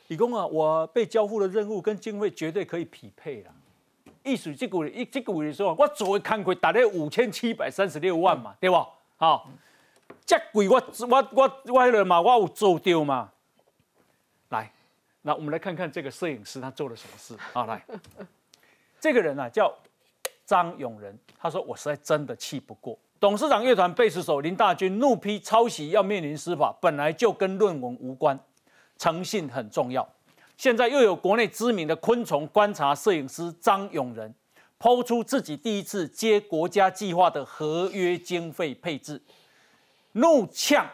[0.07, 3.51] 李工啊，我被交付的任务跟经费绝对可以匹配了。
[4.23, 8.83] 艺术这股一这股的时候，我作为看亏打了五千七百三十六万嘛，对不？
[9.17, 9.47] 好。
[10.27, 10.75] 这贵我
[11.09, 13.31] 我我我了嘛，我有做掉嘛。
[14.49, 14.69] 来，
[15.21, 17.65] 那我们来看看这个摄影师他做了什么事啊？
[17.65, 17.81] 来，
[18.99, 19.73] 这个人呢叫
[20.45, 22.99] 张永仁，他说我实在真的气不过。
[23.21, 28.37] 董事长乐团贝斯手林大军怒批抄袭要面临司法，本来就跟论文无关，
[28.97, 30.07] 诚信很重要。
[30.57, 34.35] 现在又有国内知名的昆虫观察摄影师张永仁，
[34.77, 39.21] 抛出自己第一次接国家计划的合约经费配置。
[40.17, 40.87] 怒呛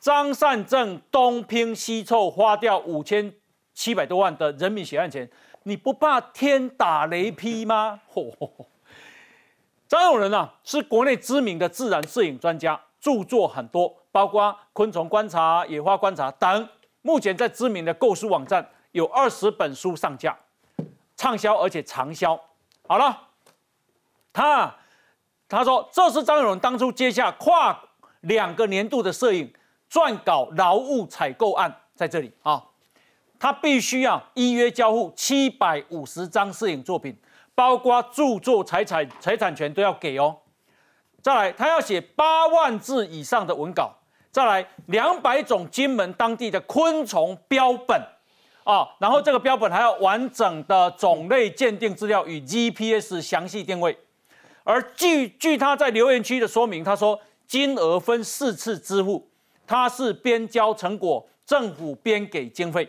[0.00, 3.32] 张善政东拼西凑花掉五千
[3.72, 5.28] 七百多万的人民血汗钱，
[5.62, 8.00] 你不怕天打雷劈吗？
[9.86, 16.68] 张永仁啊，是国内知名的自然摄影专家，著作很多，包括昆虫观察、野花观察等。
[17.02, 20.36] 目前在知名的购书网站有二十本书上架，
[21.16, 22.38] 畅销而且长销。
[22.88, 23.28] 好了，
[24.32, 24.74] 他
[25.48, 27.84] 他说这是张永仁当初接下跨。
[28.28, 29.50] 两个年度的摄影
[29.90, 32.62] 撰稿劳务采购案在这里啊，
[33.40, 37.16] 他必须要依约交付七百五十张摄影作品，
[37.54, 40.36] 包括著作财产财产权都要给哦。
[41.22, 43.92] 再来，他要写八万字以上的文稿，
[44.30, 47.98] 再来两百种金门当地的昆虫标本
[48.64, 53.98] 啊，然后这个标本还要完整的种类鉴定资料与 GPS 详细定位。
[54.64, 57.18] 而据据他在留言区的说明，他说。
[57.48, 59.28] 金额分四次支付，
[59.66, 62.88] 他是边交成果，政府边给经费，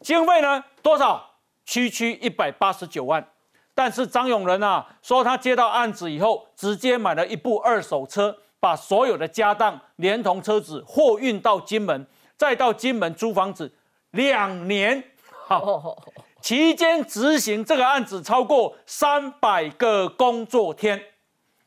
[0.00, 1.24] 经费呢多少？
[1.64, 3.26] 区区一百八十九万。
[3.74, 12.06] 但是张永仁啊说，他接到案子以后，直接买了一部二手车，把所有的家当连同车子货运到金门，
[12.36, 13.72] 再到金门租房子
[14.10, 15.04] 两年，
[15.46, 15.96] 好，
[16.40, 21.00] 期间执行这个案子超过三百个工作天，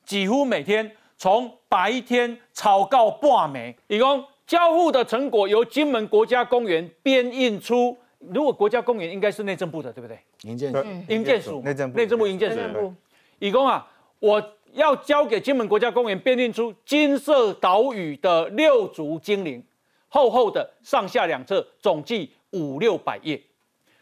[0.04, 0.98] 几乎每天。
[1.18, 7.98] 从白天草稿半枚，一共交付的成果由金门国家公园编印出。
[8.20, 10.20] 如果国家公园应该是内政部的，对不对？
[10.42, 12.94] 营建署，营建署，内政部，内政部营建署。
[13.40, 19.64] 以公啊，我要交给金门国家公园编印出金色岛屿的六足精灵，
[20.10, 23.42] 厚厚的上下两册，总计五六百页。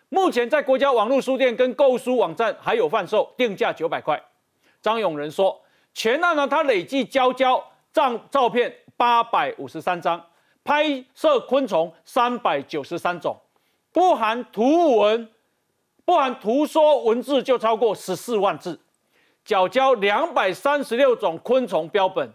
[0.10, 4.20] 目前在国家网络书店跟购书网站还有贩售，定价九百块。
[4.82, 5.62] 张永仁说，
[6.00, 10.26] 全案呢他累计交交照照片八百五十三张，
[10.64, 13.36] 拍摄昆虫三百九十三种，
[13.92, 15.30] 不含图文，
[16.06, 18.80] 不含图说文字就超过十四万字，
[19.44, 22.32] 缴交两百三十六种昆虫标本，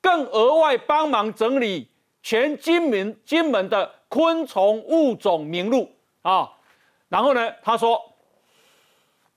[0.00, 1.88] 更额外帮忙整理
[2.20, 5.88] 全金门金门的昆虫物种名录
[6.22, 6.50] 啊。
[7.08, 8.10] 然后呢，他说。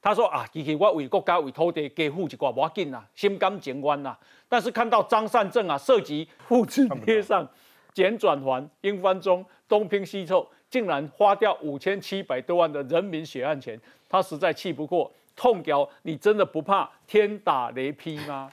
[0.07, 4.17] 他说啊，其实我为国家为土地加付一寡无要紧啦，心甘情愿啦。
[4.47, 7.45] 但是看到张善政啊，涉及复制贴上、
[7.93, 13.77] 简转还、英翻中、东拼西凑，竟然花掉五千七百多万的人民血汗钱，
[14.07, 15.85] 他实在气不过，痛屌！
[16.03, 18.49] 你真的不怕天打雷劈吗？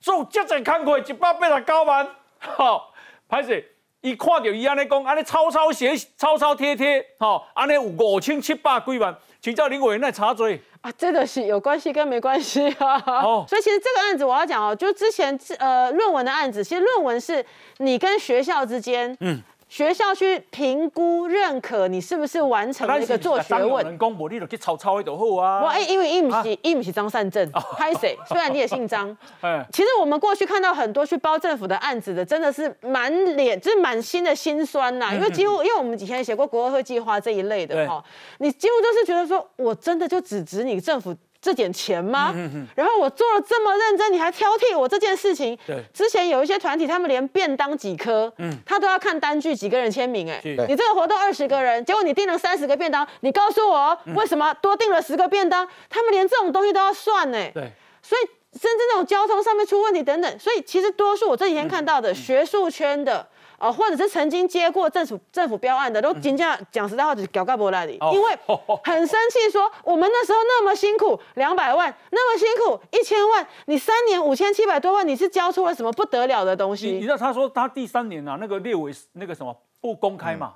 [0.00, 2.08] 做这侪工课一百八十九万，
[2.40, 2.92] 好，
[3.28, 9.16] 歹势，伊看到伊安尼讲，安尼抄抄写、抄抄贴贴，吼，安尼有五千七百几万。
[9.46, 13.00] 请教林委员，那插嘴啊，真的是有关系跟没关系啊。
[13.06, 19.40] 哦， 所以其实这个案子我要讲哦，就之前呃论文的案子，其实论文是你跟学校之间，嗯。
[19.68, 23.84] 学校去评估认可你是不是完成了一个做学问。
[23.84, 25.60] 人工，你就去抄抄的就好啊。
[25.62, 28.16] 我哎，因为伊不是伊不是张善政，拍谁？
[28.28, 29.14] 虽然你也姓张。
[29.72, 35.12] 其实我们过去看到很多去包政府的案子的，真的是满脸就是满心的心酸呐。
[35.12, 38.02] 因为几乎，因为我们以前写过国会计划这一类的哈，
[38.38, 41.14] 你几乎都是觉得说，我真的就只值你政府。
[41.46, 42.34] 这点钱吗？
[42.74, 45.56] 然后我做了这么认真，你还挑剔我这件事情？
[45.64, 55.64] 对，之前有一些团体，他们连便当几颗，嗯，他都要看单据几个人签名，哎，你这个活动二十个人，结果你订了三十个便当，你告诉我为什么多订了十个便当？
[55.88, 57.38] 他们连这种东西都要算呢？
[57.54, 57.70] 对，
[58.02, 58.26] 所以
[58.58, 63.28] 甚至那种交通上面出问题等等，所以其实多数我这几天看到的学术圈的。
[63.58, 68.38] 哦，或者是曾经接过政府政府标案的，都真正讲实在话，就是搞干不那里，因为
[68.84, 76.90] 很生气，说我们那时候那么辛苦，两百万那么辛苦，一千万，你三年五千七百多万，你是交出了什么不得了的东西？
[76.90, 80.54] 你知道他说他第三年啊，那个列为那个什么不公开嘛？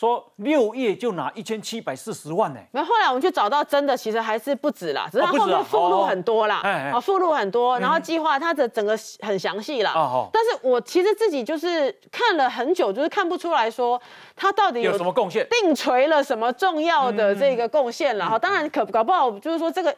[0.00, 9.92] 说六页就拿一千七百四十万呢，那后来我们去找到真的，其实还是不止啦，只是后面附录很多啦，啊附录很多，然后计划它的整个很详细啦。
[10.32, 14.00] 但是我其实自己就是看了很久，就是看不出来说
[14.34, 18.38] 他到底有什么贡献，定锤了什么重要的这个贡献了哈。
[18.38, 19.94] 当然可搞不好就是说这个。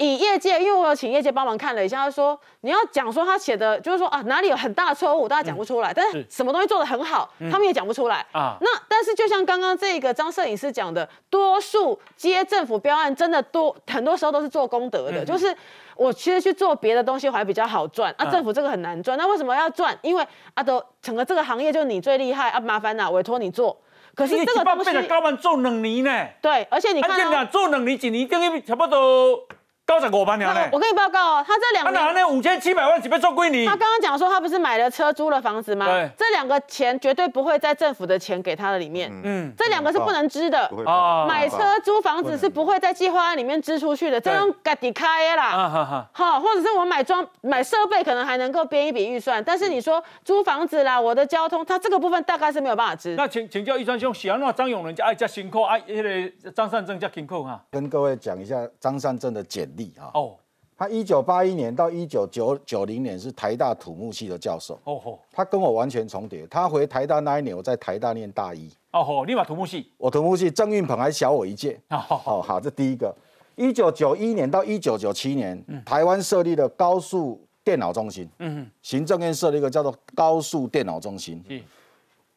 [0.00, 5.92] 以业界，因为我有请业界帮忙看了一下，他说你要讲说他写的，就是说啊哪里有很大的错误，大家讲不出来。
[5.92, 8.56] 但是什么东西做的很好，他们也讲不出来啊。
[8.62, 15.22] 那但是就像刚刚这个张摄影师讲的，多数接政府标案真的多，很多时候都是做功德的。
[15.22, 15.54] 就是
[15.96, 19.18] 我其实去做别的东西还比较好赚，啊政府这个很难赚。
[19.18, 19.94] 那为什么要赚？
[20.00, 23.78] 因为啊都整个这个行业就你最厉害啊，麻烦呐委托你做。
[24.14, 26.26] 可是这个东西高班做两年呢。
[26.40, 29.46] 对，而且你看，做两年一年等于差不多。
[29.90, 33.66] 高十五万了我跟你报告哦，他这两他拿那五千七百万，准备做归你。
[33.66, 35.84] 他刚刚讲说，他不是买了车、租了房子吗？
[35.84, 39.10] 对，这两个钱绝对不会在政府的钱给他的里面。
[39.24, 40.70] 嗯，这两个是不能支的。
[40.86, 45.46] 哦，买车、租房子是不会在计划案里面支出去的，这种自己开啦。
[45.46, 49.42] 啊好，或者是我买装、买设备，可能还能够编一笔预算。
[49.42, 53.16] 但是你说租房子啦，我的交通，他这个部分大概是没有办法支。
[53.16, 57.60] 那请请教一川兄，喜欢那张永仁家爱加辛苦，爱那个张善政加辛苦哈？
[57.72, 60.10] 跟各位讲一下张善政的简历哈。
[60.14, 60.36] 哦。
[60.76, 64.80] 他一九八一年到一九九九零年是台大土木系的教授。
[64.84, 66.46] 哦吼，他跟我完全重叠。
[66.46, 68.66] 他回台大那一年，我在台大念大一。
[68.92, 69.92] 哦吼，立马土木系。
[69.98, 71.78] 我土木系，郑运鹏还小我一届。
[71.90, 73.14] 哦好，这第一个。
[73.56, 78.26] 一九九一年到一九九七年，台湾设立了高速电脑中心。
[78.38, 81.44] 嗯行政院设立一个叫做高速电脑中心。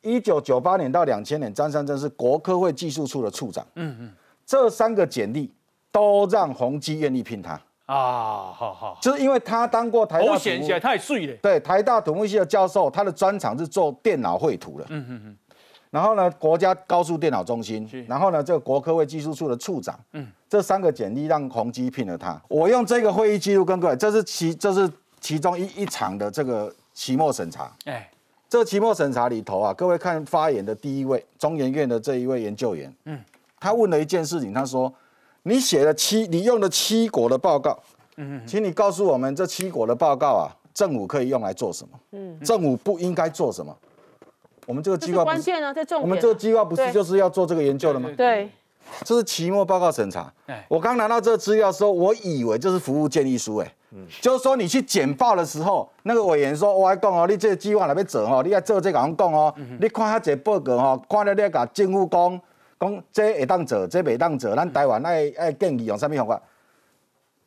[0.02, 3.66] 一九九八年到两千年，张三珍是国科会技术处的处长。
[3.76, 4.12] 嗯嗯。
[4.46, 5.50] 这三个简历
[5.94, 7.54] 都让宏基愿意聘他。
[7.86, 11.34] 啊，好好，就是因为他当过台大，显起来太碎了。
[11.42, 14.86] 对，台大土木系的教授，他的专长是做电脑绘图的。
[14.90, 15.38] 嗯嗯嗯。
[15.92, 22.42] 然后呢，国家高速电脑中心，然后呢，这个国科会技术处的处长，嗯，这三个简历让宏基聘了他。
[22.48, 24.90] 我用这个会议记录跟各位，这是其这是
[25.20, 27.70] 其中一一场的这个期末审查。
[27.84, 28.10] 哎，
[28.50, 33.20] 这期末审查里头啊，各位看发言的第一位中研院的这一位研究员，嗯，
[33.60, 34.92] 他问了一件事情，他说。
[35.44, 37.78] 你写了七，你用了七国的报告，
[38.18, 42.00] 嗯，请你告诉我们这七国的报告啊，政府可以用来做什么？
[42.12, 43.76] 嗯，政府不应该做什么？
[44.66, 48.10] 我们这个计划关键呢，在重我们这个计划不是就是要做这个研究的吗？
[48.16, 48.50] 对，
[49.04, 50.32] 这是期末报告审查。
[50.70, 62.42] 我刚拿到这个资料的时候，我以为这是服务建议书，哎，嗯，就是说你去简报的时候，那个委员说，我来讲哦，你这个计划哪边做哦，你要做这个样讲哦，你看他这报告哦，看了你甲政府讲。
[62.84, 66.42] 讲这会当做，这袂当做，咱台湾爱爱建议用啥物方法？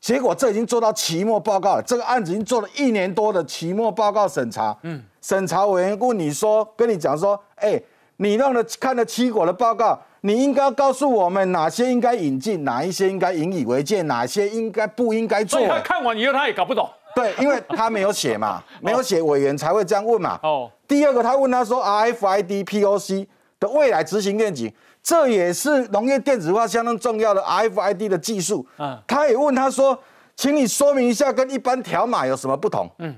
[0.01, 4.77] 结果这已经做到期末报告了，这个案子已经做了一年多的期末报告审查。
[4.83, 7.81] 嗯，审查委员问你说，跟你讲说，哎，
[8.19, 15.59] 你弄了看了七国的报告，你应该告诉我们哪些应该引进，哪一些应该引以为戒，哪些应该不应该做。
[15.59, 16.89] 所以他看完以后他也搞不懂。
[17.17, 20.39] 对，因为他没有写嘛，没有写，委员才会这样问嘛。
[20.45, 20.71] 哦。
[20.87, 23.27] 第二个，他问他说，RFID POC
[23.59, 24.73] 的未来执行愿景。
[25.07, 28.67] 这也是农业电子化相当重要的 RFID 的技术。
[28.77, 29.97] 嗯，他也问他说
[30.35, 33.15] ：“请你说明一下，跟一般条码有什么不同？”嗯，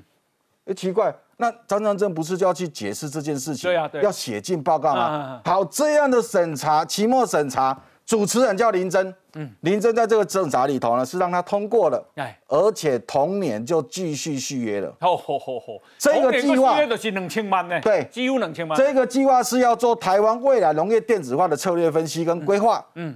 [0.66, 3.70] 哎，奇怪，那张张正不是就要去解释这件事情？
[3.70, 5.41] 对啊，要写进报告吗？
[5.47, 7.74] 好，这样的审查，期末审查。
[8.09, 14.90] 主持人叫林真，嗯，林真在这个政查里头呢，是让他通过了，哎，而且同年就继续续约了。
[14.98, 18.78] 好好好好，这个计划就是两千万呢，对，几乎两千万。
[18.78, 22.82] 这个计划是要做台湾未来农业电子化的策略分析跟规划。
[22.94, 23.14] 嗯，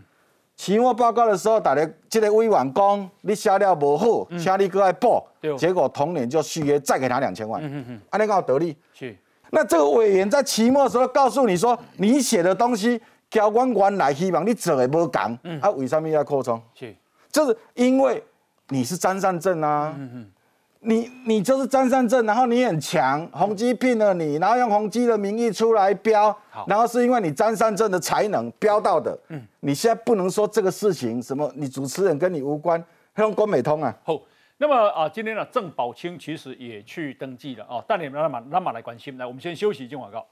[0.57, 5.27] 期末报告的时候，大家这个委员讲你写了不好，请你过来报。
[5.57, 7.63] 结果同年就续约，再给他两千万。
[7.65, 8.77] 嗯嗯嗯，安尼刚得利。
[8.93, 9.17] 是。
[9.55, 13.01] 那这个委员在期末的时候告诉你说，你写的东西。
[13.33, 16.61] 交官原来希望你做的无同，啊，为什么要扩充？
[16.75, 16.95] 是，
[17.31, 18.23] 就是因为
[18.69, 19.97] 你是张善政啊，
[20.81, 32.85] 你你就是张善政，然后你很强，宏基聘了你，然后用宏基的名义出来标，然后是因为你张善政的才能标到的，嗯，你现在不能说这个事情什么，你主持人跟你无关，
[33.17, 33.97] 用关美通啊。
[34.05, 34.21] 好，
[34.59, 40.27] 那么啊，今天呢，郑宝清其实也去登记了啊，但你们那么那么来关心，来，我们先休息一下广告。